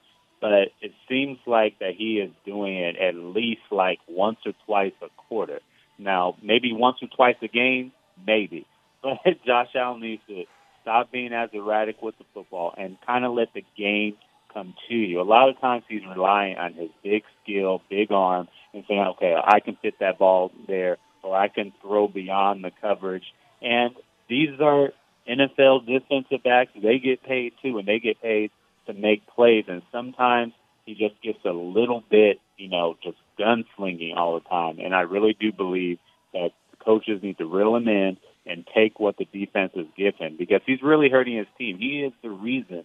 [0.41, 4.93] But it seems like that he is doing it at least like once or twice
[5.03, 5.61] a quarter.
[5.99, 7.93] Now, maybe once or twice a game,
[8.27, 8.67] maybe.
[9.03, 10.45] but Josh Allen needs to
[10.83, 14.17] stop being as erratic with the football and kind of let the game
[14.55, 15.21] come to you.
[15.21, 19.35] A lot of times he's relying on his big skill, big arm, and saying, okay,
[19.37, 23.25] I can fit that ball there, or I can throw beyond the coverage.
[23.61, 23.95] And
[24.29, 24.91] these are
[25.29, 26.71] NFL defensive backs.
[26.81, 28.51] They get paid too, and they get paid
[28.87, 29.65] to make plays.
[29.69, 30.53] And sometimes
[30.87, 34.79] he just gets a little bit, you know, just gunslinging all the time.
[34.79, 35.99] And I really do believe
[36.33, 36.51] that
[36.85, 40.83] coaches need to reel him in and take what the defenses give him because he's
[40.83, 41.79] really hurting his team.
[41.79, 42.85] He is the reason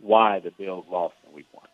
[0.00, 1.66] why the Bills lost in week one.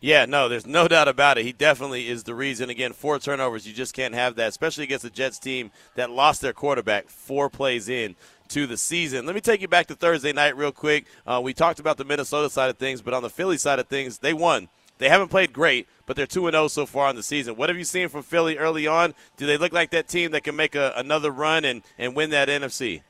[0.00, 1.44] Yeah, no, there's no doubt about it.
[1.44, 2.70] He definitely is the reason.
[2.70, 6.40] Again, four turnovers, you just can't have that, especially against the Jets team that lost
[6.40, 8.16] their quarterback four plays in
[8.48, 9.26] to the season.
[9.26, 11.06] Let me take you back to Thursday night real quick.
[11.26, 13.88] Uh, we talked about the Minnesota side of things, but on the Philly side of
[13.88, 14.68] things, they won.
[14.98, 17.56] They haven't played great, but they're 2 0 so far in the season.
[17.56, 19.14] What have you seen from Philly early on?
[19.36, 22.30] Do they look like that team that can make a, another run and, and win
[22.30, 23.02] that NFC?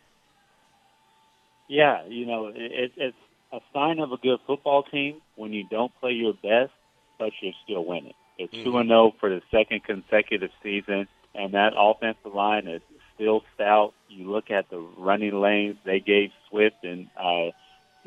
[1.69, 3.17] Yeah, you know, it, it's
[3.55, 6.73] a sign of a good football team when you don't play your best,
[7.19, 8.15] but you're still winning.
[8.37, 8.89] They're 2 mm-hmm.
[8.89, 12.83] 0 for the second consecutive season, and that offensive line is
[13.15, 13.95] still stout.
[14.09, 17.51] You look at the running lanes they gave Swift and uh,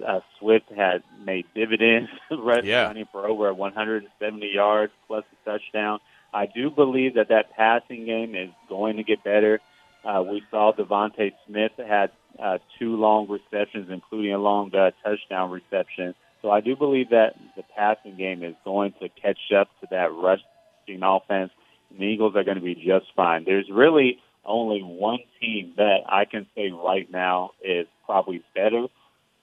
[0.05, 2.09] uh, Swift had made dividends
[2.63, 2.87] yeah.
[2.87, 5.99] running for over 170 yards plus a touchdown.
[6.33, 9.61] I do believe that that passing game is going to get better.
[10.03, 15.51] Uh, we saw DeVonta Smith had uh, two long receptions, including a long uh, touchdown
[15.51, 16.15] reception.
[16.41, 20.13] So I do believe that the passing game is going to catch up to that
[20.13, 21.51] rushing offense.
[21.97, 23.43] The Eagles are going to be just fine.
[23.45, 28.87] There's really only one team that I can say right now is probably better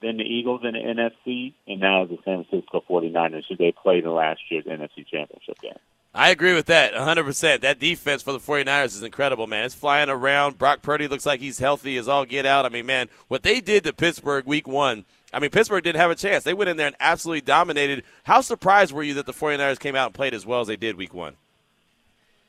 [0.02, 4.04] than the Eagles in the NFC, and now the San Francisco 49ers, who they played
[4.04, 5.78] in last year's NFC Championship game.
[6.14, 7.60] I agree with that 100%.
[7.62, 9.64] That defense for the 49ers is incredible, man.
[9.64, 10.58] It's flying around.
[10.58, 12.64] Brock Purdy looks like he's healthy as all get out.
[12.64, 16.12] I mean, man, what they did to Pittsburgh week one, I mean, Pittsburgh didn't have
[16.12, 16.44] a chance.
[16.44, 18.04] They went in there and absolutely dominated.
[18.22, 20.76] How surprised were you that the 49ers came out and played as well as they
[20.76, 21.34] did week one?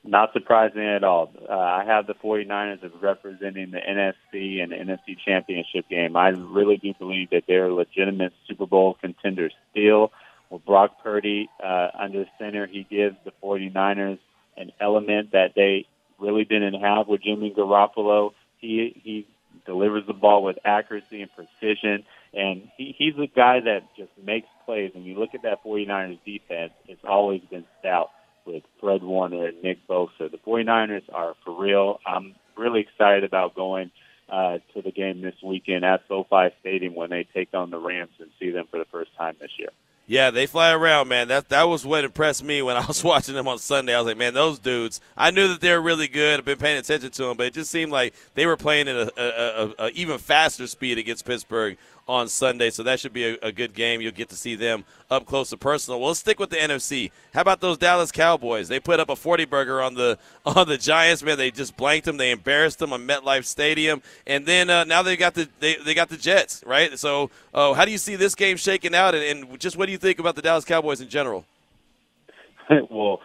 [0.04, 1.34] Not surprising at all.
[1.50, 6.16] Uh, I have the 49ers as representing the NFC and the NFC Championship game.
[6.16, 10.12] I really do believe that they're legitimate Super Bowl contenders still.
[10.50, 14.20] With Brock Purdy uh, under center, he gives the 49ers
[14.58, 15.86] an element that they
[16.20, 18.32] really didn't have with Jimmy Garoppolo.
[18.60, 19.28] He he
[19.66, 24.48] delivers the ball with accuracy and precision, and he, he's a guy that just makes
[24.66, 24.92] plays.
[24.96, 28.12] And you look at that 49ers defense, it's always been stout
[28.46, 30.32] with Fred Warner and Nick Bosa.
[30.32, 32.00] The 49ers are for real.
[32.06, 33.92] I'm really excited about going
[34.30, 38.12] uh, to the game this weekend at SoFi Stadium when they take on the Rams
[38.20, 39.70] and see them for the first time this year.
[40.08, 41.30] Yeah, they fly around, man.
[41.30, 43.96] That that was what impressed me when I was watching them on Sunday.
[43.96, 45.02] I was like, man, those dudes.
[45.18, 46.40] I knew that they were really good.
[46.40, 48.96] I've been paying attention to them, but it just seemed like they were playing at
[48.96, 51.78] a, a, a, a even faster speed against Pittsburgh
[52.08, 54.00] on Sunday, so that should be a, a, good game.
[54.00, 56.00] You'll get to see them up close and personal.
[56.00, 57.12] Well, let's stick with the NFC.
[57.34, 58.68] How about those Dallas Cowboys?
[58.68, 61.24] They put up a 40 burger on the on the Giants.
[61.24, 62.18] Man, they just blanked them.
[62.18, 65.94] They embarrassed them on MetLife Stadium, and then uh, now they got the they, they
[65.94, 66.98] got the Jets right.
[67.00, 69.92] So, uh, how do you see this game shaking out, and, and just what do
[69.92, 71.46] you think about the Dallas Cowboys in general?
[72.90, 73.22] well.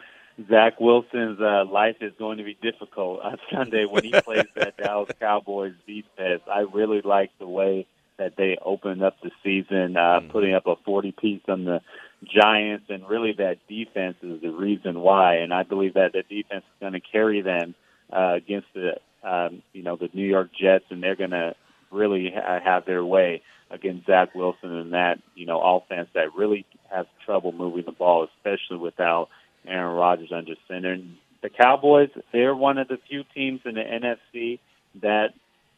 [0.49, 4.75] Zach Wilson's uh, life is going to be difficult on Sunday when he plays that
[4.79, 6.41] Dallas Cowboys defense.
[6.51, 7.87] I really like the way
[8.21, 10.31] that they opened up the season, uh, mm-hmm.
[10.31, 11.81] putting up a 40 piece on the
[12.23, 15.37] Giants, and really that defense is the reason why.
[15.37, 17.75] And I believe that the defense is going to carry them
[18.13, 21.55] uh, against the um, you know the New York Jets, and they're going to
[21.91, 26.67] really ha- have their way against Zach Wilson and that you know offense that really
[26.91, 29.29] has trouble moving the ball, especially without
[29.67, 30.93] Aaron Rodgers under center.
[30.93, 34.59] And the Cowboys, they're one of the few teams in the NFC
[35.01, 35.29] that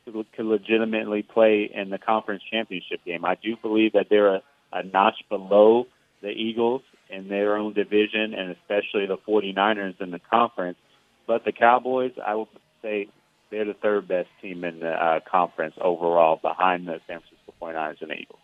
[0.04, 3.24] could legitimately play in the conference championship game.
[3.24, 4.42] I do believe that they're a,
[4.72, 5.86] a notch below
[6.22, 10.78] the Eagles in their own division and especially the 49ers in the conference.
[11.26, 12.48] But the Cowboys, I would
[12.80, 13.08] say
[13.50, 18.00] they're the third best team in the uh, conference overall behind the San Francisco 49ers
[18.00, 18.40] and the Eagles.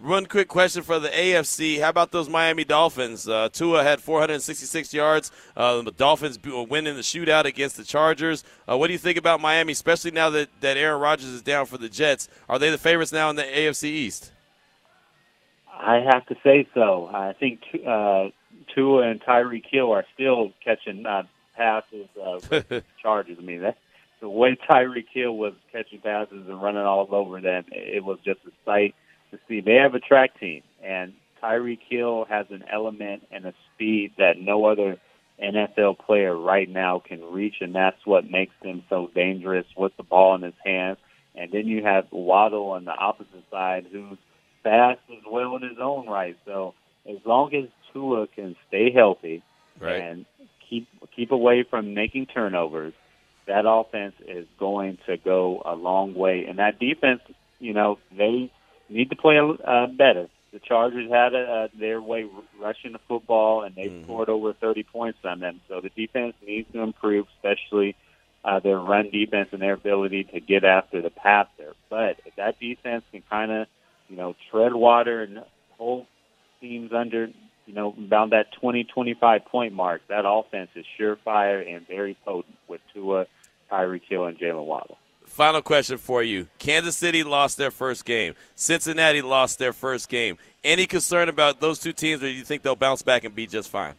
[0.00, 1.80] One quick question for the AFC.
[1.80, 3.28] How about those Miami Dolphins?
[3.28, 5.32] Uh, Tua had 466 yards.
[5.56, 8.44] Uh, the Dolphins winning the shootout against the Chargers.
[8.68, 11.66] Uh, what do you think about Miami, especially now that, that Aaron Rodgers is down
[11.66, 12.28] for the Jets?
[12.48, 14.30] Are they the favorites now in the AFC East?
[15.76, 17.10] I have to say so.
[17.12, 18.28] I think uh,
[18.72, 21.24] Tua and Tyreek Hill are still catching uh,
[21.56, 23.36] passes uh, with Chargers.
[23.40, 23.78] I mean, that,
[24.20, 28.38] the way Tyreek Hill was catching passes and running all over them, it was just
[28.46, 28.94] a sight–
[29.30, 29.60] to see.
[29.60, 31.12] They have a track team, and
[31.42, 34.96] Tyreek Hill has an element and a speed that no other
[35.42, 40.02] NFL player right now can reach, and that's what makes him so dangerous with the
[40.02, 40.98] ball in his hands.
[41.34, 44.18] And then you have Waddle on the opposite side, who's
[44.64, 46.36] fast as well in his own right.
[46.44, 46.74] So
[47.08, 49.42] as long as Tua can stay healthy
[49.80, 50.02] Right.
[50.02, 50.26] and
[50.68, 52.92] keep keep away from making turnovers,
[53.46, 56.46] that offense is going to go a long way.
[56.48, 57.20] And that defense,
[57.60, 58.50] you know, they
[58.88, 60.28] need to play uh, better.
[60.52, 62.26] The Chargers had a, uh, their way
[62.58, 65.60] rushing the football, and they scored over 30 points on them.
[65.68, 67.96] So the defense needs to improve, especially
[68.44, 71.74] uh, their run defense and their ability to get after the passer.
[71.90, 73.66] But if that defense can kind of,
[74.08, 75.40] you know, tread water and
[75.76, 76.06] hold
[76.60, 77.28] teams under,
[77.66, 82.56] you know, about that 20, 25 point mark, that offense is surefire and very potent
[82.68, 83.26] with Tua,
[83.70, 84.96] Tyreek Hill, and Jalen Waddle.
[85.38, 86.48] Final question for you.
[86.58, 88.34] Kansas City lost their first game.
[88.56, 90.36] Cincinnati lost their first game.
[90.64, 93.46] Any concern about those two teams, or do you think they'll bounce back and be
[93.46, 93.94] just fine?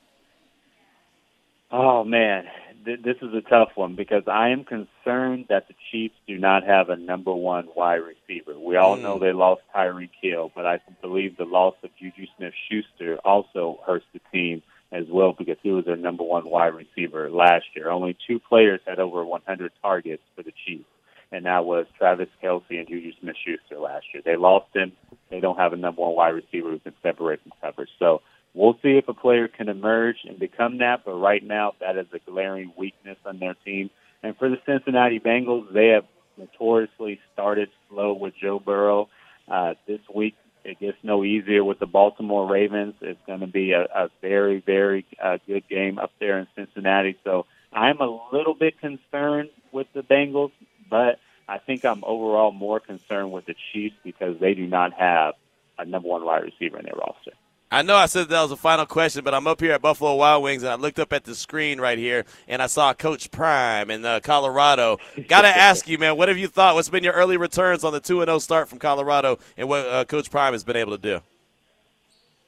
[1.72, 2.44] Oh man,
[2.84, 6.66] Th- this is a tough one because I am concerned that the Chiefs do not
[6.66, 8.60] have a number one wide receiver.
[8.60, 9.02] We all Mm.
[9.04, 14.06] know they lost Tyreek Hill, but I believe the loss of Juju Smith-Schuster also hurts
[14.12, 14.62] the team
[14.92, 17.90] as well because he was their number one wide receiver last year.
[17.90, 20.84] Only two players had over 100 targets for the Chiefs,
[21.32, 24.24] and that was Travis Kelce and Juju Smith-Schuster last year.
[24.26, 24.92] They lost him.
[25.30, 27.90] They don't have a number one wide receiver who can separate from coverage.
[28.00, 28.22] So
[28.54, 32.08] We'll see if a player can emerge and become that, but right now that is
[32.14, 33.90] a glaring weakness on their team.
[34.24, 36.06] And for the Cincinnati Bengals, they have
[36.38, 39.08] notoriously started slow with Joe Burrow.
[39.48, 42.96] Uh, this week, it gets no easier with the Baltimore Ravens.
[43.02, 47.18] It's going to be a, a very, very uh, good game up there in Cincinnati.
[47.24, 50.52] So I'm a little bit concerned with the Bengals,
[50.90, 55.36] but I think I'm overall more concerned with the Chiefs because they do not have
[55.78, 57.32] a number one wide receiver in their roster.
[57.72, 60.16] I know I said that was a final question, but I'm up here at Buffalo
[60.16, 63.30] Wild Wings and I looked up at the screen right here and I saw Coach
[63.30, 64.98] Prime in uh, Colorado.
[65.28, 66.74] Got to ask you, man, what have you thought?
[66.74, 70.04] What's been your early returns on the 2 0 start from Colorado and what uh,
[70.06, 71.20] Coach Prime has been able to do?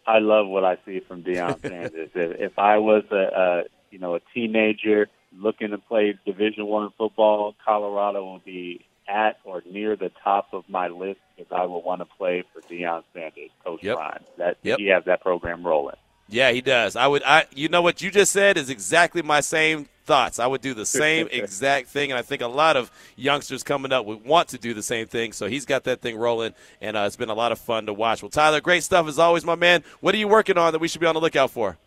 [0.07, 2.09] I love what I see from Deion Sanders.
[2.15, 5.07] if, if I was a, a you know a teenager
[5.37, 10.63] looking to play Division One football, Colorado will be at or near the top of
[10.69, 13.95] my list because I would want to play for Deion Sanders, Coach Yep.
[13.97, 14.23] Prime.
[14.37, 14.79] That Yep.
[14.79, 15.95] he has that program rolling.
[16.29, 16.95] Yeah, he does.
[16.95, 17.23] I would.
[17.23, 17.45] I.
[17.53, 20.39] You know what you just said is exactly my same thoughts.
[20.39, 23.91] I would do the same exact thing, and I think a lot of youngsters coming
[23.91, 25.33] up would want to do the same thing.
[25.33, 27.93] So he's got that thing rolling, and uh, it's been a lot of fun to
[27.93, 28.21] watch.
[28.23, 29.83] Well, Tyler, great stuff as always, my man.
[29.99, 31.77] What are you working on that we should be on the lookout for?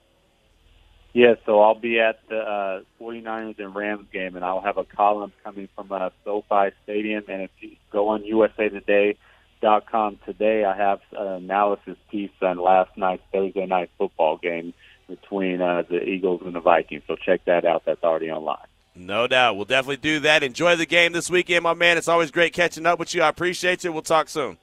[1.14, 4.84] Yeah, so I'll be at the uh, 49ers and Rams game, and I'll have a
[4.84, 7.22] column coming from uh, SoFi Stadium.
[7.28, 13.22] And if you go on USAToday.com today, I have an analysis piece on last night's
[13.32, 14.74] Thursday night football game
[15.08, 17.04] between uh, the Eagles and the Vikings.
[17.06, 17.84] So check that out.
[17.86, 18.66] That's already online.
[18.96, 19.54] No doubt.
[19.54, 20.42] We'll definitely do that.
[20.42, 21.96] Enjoy the game this weekend, my man.
[21.96, 23.22] It's always great catching up with you.
[23.22, 23.92] I appreciate you.
[23.92, 24.58] We'll talk soon.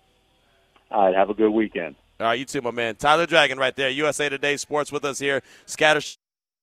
[0.90, 1.96] All right, have a good weekend.
[2.20, 2.98] All right, you too, my man.
[2.98, 3.90] Tyler Dragon right there.
[3.90, 5.42] USA Today Sports with us here.
[5.66, 6.02] Scatter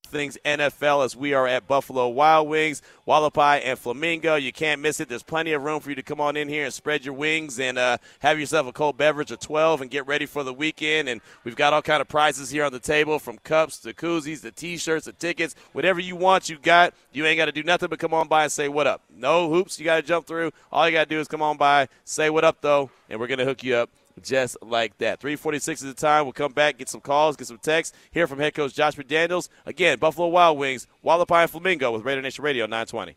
[0.09, 4.35] things NFL as we are at Buffalo Wild Wings, Hualapai, and Flamingo.
[4.35, 5.09] You can't miss it.
[5.09, 7.61] There's plenty of room for you to come on in here and spread your wings
[7.61, 11.09] and uh, have yourself a cold beverage or 12 and get ready for the weekend.
[11.09, 14.43] And we've got all kind of prizes here on the table from cups to koozies
[14.43, 15.55] to T-shirts to tickets.
[15.73, 16.95] Whatever you want, you got.
[17.13, 19.03] You ain't got to do nothing but come on by and say what up.
[19.15, 20.53] No hoops you got to jump through.
[20.73, 23.27] All you got to do is come on by, say what up though, and we're
[23.27, 23.91] gonna hook you up
[24.23, 25.21] just like that.
[25.21, 26.25] 346 is the time.
[26.25, 27.97] We'll come back, get some calls, get some texts.
[28.11, 29.49] Hear from head coach Josh McDaniels.
[29.67, 33.17] Again, Buffalo Wild Wings, Hualapai and Flamingo with Raider Nation Radio 920.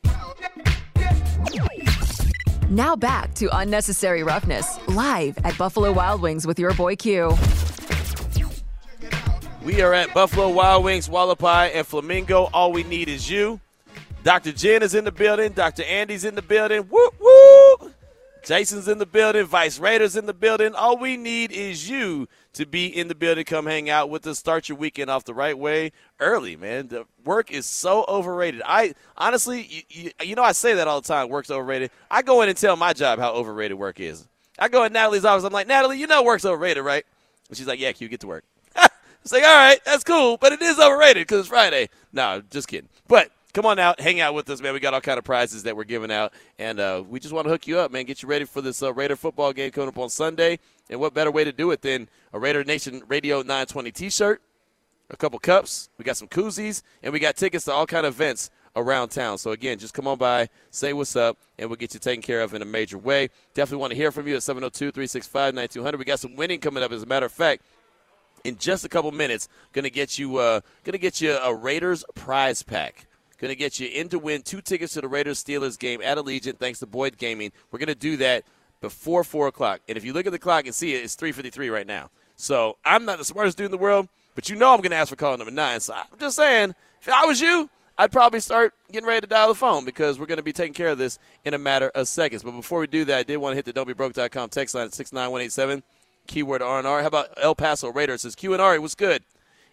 [2.70, 7.36] Now back to Unnecessary Roughness, live at Buffalo Wild Wings with your boy Q.
[9.64, 12.50] We are at Buffalo Wild Wings, Hualapai, and Flamingo.
[12.54, 13.60] All we need is you.
[14.24, 14.52] Dr.
[14.52, 15.52] Jen is in the building.
[15.52, 15.84] Dr.
[15.84, 16.88] Andy's in the building.
[18.44, 19.46] Jason's in the building.
[19.46, 20.74] Vice Raiders in the building.
[20.74, 23.46] All we need is you to be in the building.
[23.46, 24.40] Come hang out with us.
[24.40, 26.88] Start your weekend off the right way early, man.
[26.88, 28.62] The work is so overrated.
[28.66, 31.30] I honestly, you, you, you know, I say that all the time.
[31.30, 31.92] Work's overrated.
[32.10, 34.28] I go in and tell my job how overrated work is.
[34.58, 35.44] I go in Natalie's office.
[35.44, 37.06] I'm like, Natalie, you know work's overrated, right?
[37.50, 38.44] And she's like, Yeah, Q, get to work.
[39.24, 41.90] It's like, all right, that's cool, but it is overrated because it's Friday.
[42.12, 42.90] No, just kidding.
[43.08, 44.74] But come on out, hang out with us, man.
[44.74, 47.46] We got all kind of prizes that we're giving out, and uh, we just want
[47.46, 48.06] to hook you up, man.
[48.06, 50.60] Get you ready for this uh, Raider football game coming up on Sunday.
[50.90, 54.42] And what better way to do it than a Raider Nation Radio 920 T-shirt,
[55.10, 58.16] a couple cups, we got some koozies, and we got tickets to all kind of
[58.16, 59.38] events around town.
[59.38, 62.42] So again, just come on by, say what's up, and we'll get you taken care
[62.42, 63.30] of in a major way.
[63.54, 65.98] Definitely want to hear from you at 702-365-9200.
[65.98, 66.92] We got some winning coming up.
[66.92, 67.64] As a matter of fact,
[68.44, 72.64] in just a couple minutes, gonna get you uh, gonna get you a Raiders prize
[72.64, 73.06] pack.
[73.42, 76.20] Going to get you in to win two tickets to the Raiders Steelers game at
[76.20, 77.52] Allegiant thanks to Boyd Gaming.
[77.72, 78.44] We're going to do that
[78.82, 79.82] before 4 o'clock.
[79.90, 82.12] And if you look at the clock and see it, it's 3.53 right now.
[82.36, 84.98] So I'm not the smartest dude in the world, but you know I'm going to
[84.98, 85.80] ask for call number nine.
[85.80, 87.68] So I'm just saying, if I was you,
[87.98, 90.76] I'd probably start getting ready to dial the phone because we're going to be taking
[90.76, 92.44] care of this in a matter of seconds.
[92.44, 94.94] But before we do that, I did want to hit the don'tbebroke.com text line at
[94.94, 95.82] 69187,
[96.28, 97.02] keyword R&R.
[97.02, 98.22] How about El Paso Raiders?
[98.22, 99.24] Says Q and R, it was good.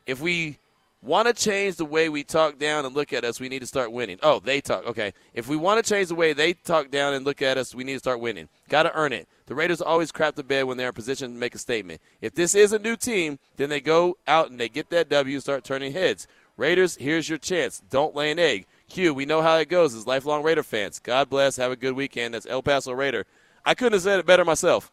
[0.06, 0.56] If we
[1.02, 3.66] want to change the way we talk down and look at us, we need to
[3.66, 4.18] start winning.
[4.22, 4.86] Oh, they talk.
[4.86, 5.12] Okay.
[5.34, 7.84] If we want to change the way they talk down and look at us, we
[7.84, 8.48] need to start winning.
[8.68, 9.28] Got to earn it.
[9.46, 12.00] The Raiders always crap the bed when they're in position to make a statement.
[12.20, 15.40] If this is a new team, then they go out and they get that W
[15.40, 16.26] start turning heads.
[16.56, 17.80] Raiders, here's your chance.
[17.88, 18.66] Don't lay an egg.
[18.88, 20.98] Q, we know how it goes as lifelong Raider fans.
[20.98, 21.56] God bless.
[21.56, 22.34] Have a good weekend.
[22.34, 23.26] That's El Paso Raider.
[23.64, 24.90] I couldn't have said it better myself.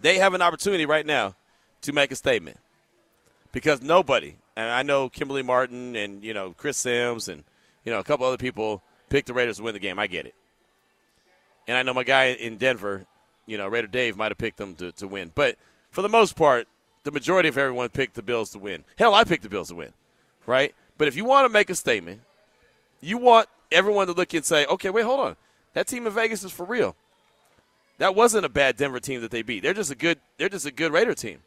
[0.00, 1.34] They have an opportunity right now
[1.82, 2.58] to make a statement
[3.52, 7.44] because nobody, and I know Kimberly Martin and you know Chris Sims and
[7.84, 9.98] you know a couple other people picked the Raiders to win the game.
[9.98, 10.34] I get it,
[11.68, 13.06] and I know my guy in Denver,
[13.46, 15.56] you know Raider Dave might have picked them to, to win, but
[15.92, 16.66] for the most part,
[17.04, 18.84] the majority of everyone picked the Bills to win.
[18.98, 19.92] Hell, I picked the Bills to win,
[20.44, 20.74] right?
[20.98, 22.20] But if you want to make a statement,
[23.00, 25.36] you want everyone to look and say, okay, wait, hold on,
[25.74, 26.96] that team in Vegas is for real.
[27.98, 29.62] That wasn't a bad Denver team that they beat.
[29.62, 30.18] They're just a good.
[30.36, 31.42] They're just a good Raider team.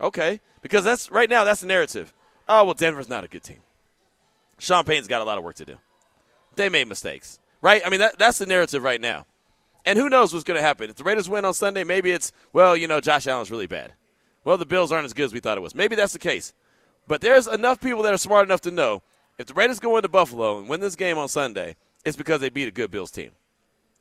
[0.00, 2.14] Okay, because that's right now that's the narrative.
[2.48, 3.58] Oh well, Denver's not a good team.
[4.58, 5.76] Sean Payton's got a lot of work to do.
[6.54, 7.82] They made mistakes, right?
[7.84, 9.26] I mean that that's the narrative right now.
[9.84, 10.90] And who knows what's going to happen?
[10.90, 13.92] If the Raiders win on Sunday, maybe it's well, you know, Josh Allen's really bad.
[14.44, 15.74] Well, the Bills aren't as good as we thought it was.
[15.74, 16.52] Maybe that's the case.
[17.08, 19.02] But there's enough people that are smart enough to know
[19.38, 22.48] if the Raiders go into Buffalo and win this game on Sunday, it's because they
[22.48, 23.32] beat a good Bills team.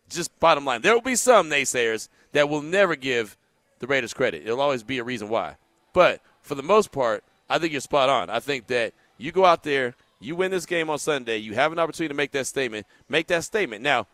[0.10, 0.82] Just bottom line.
[0.82, 3.38] There will be some naysayers that will never give
[3.80, 4.44] the Raiders credit.
[4.44, 5.58] It'll always be a reason why.
[5.94, 8.30] But for the most part, I think you're spot on.
[8.30, 11.72] I think that you go out there, you win this game on Sunday, you have
[11.72, 12.86] an opportunity to make that statement.
[13.10, 13.84] Make that statement.
[13.84, 14.08] Now,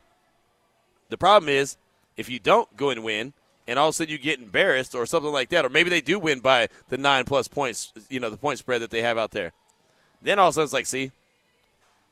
[1.10, 1.78] the problem is
[2.18, 3.34] if you don't go and win,
[3.68, 6.02] and all of a sudden you get embarrassed or something like that, or maybe they
[6.02, 9.18] do win by the nine plus points, you know, the point spread that they have
[9.18, 9.54] out there.
[10.22, 11.12] Then all of a sudden it's like, see,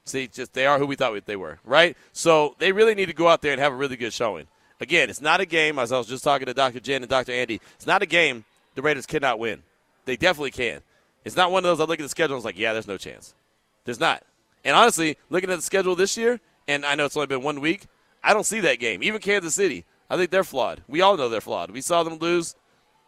[0.06, 1.98] see, just they are who we thought they were, right?
[2.14, 4.48] So they really need to go out there and have a really good showing.
[4.80, 6.80] Again, it's not a game, as I was just talking to Dr.
[6.80, 7.34] Jen and Dr.
[7.34, 8.46] Andy, it's not a game
[8.76, 9.64] the Raiders cannot win.
[10.06, 10.82] They definitely can.
[11.26, 12.88] It's not one of those I look at the schedule and it's like, yeah, there's
[12.88, 13.34] no chance.
[13.86, 14.24] There's not.
[14.64, 17.62] And honestly, looking at the schedule this year, and I know it's only been one
[17.62, 17.88] week,
[18.24, 19.04] I don't see that game.
[19.04, 20.84] Even Kansas City, I think they're flawed.
[20.88, 21.72] We all know they're flawed.
[21.72, 22.56] We saw them lose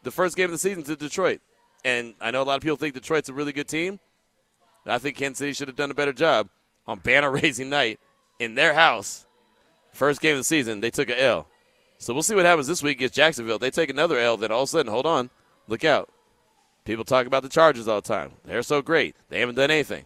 [0.03, 1.41] the first game of the season to Detroit.
[1.84, 3.99] And I know a lot of people think Detroit's a really good team.
[4.86, 6.49] I think Kansas City should have done a better job
[6.88, 7.99] on banner raising night
[8.39, 9.26] in their house.
[9.93, 11.47] First game of the season, they took a L.
[11.97, 13.59] So we'll see what happens this week against Jacksonville.
[13.59, 15.30] They take another L, then all of a sudden, hold on,
[15.68, 16.09] look out.
[16.86, 18.32] People talk about the Chargers all the time.
[18.43, 19.15] They're so great.
[19.29, 20.05] They haven't done anything.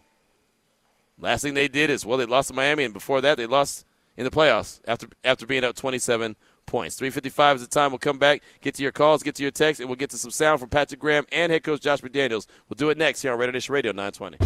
[1.18, 3.86] Last thing they did is well, they lost to Miami, and before that, they lost
[4.16, 6.96] in the playoffs after after being up 27 points.
[6.96, 7.90] 355 is the time.
[7.90, 10.18] We'll come back, get to your calls, get to your texts, and we'll get to
[10.18, 12.46] some sound from Patrick Graham and head coach Josh McDaniels.
[12.68, 14.38] We'll do it next here on Raider Nation Radio 920.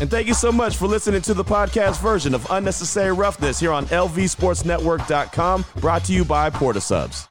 [0.00, 3.72] And thank you so much for listening to the podcast version of Unnecessary Roughness here
[3.72, 7.26] on LVSportsNetwork.com, brought to you by Port of Subs.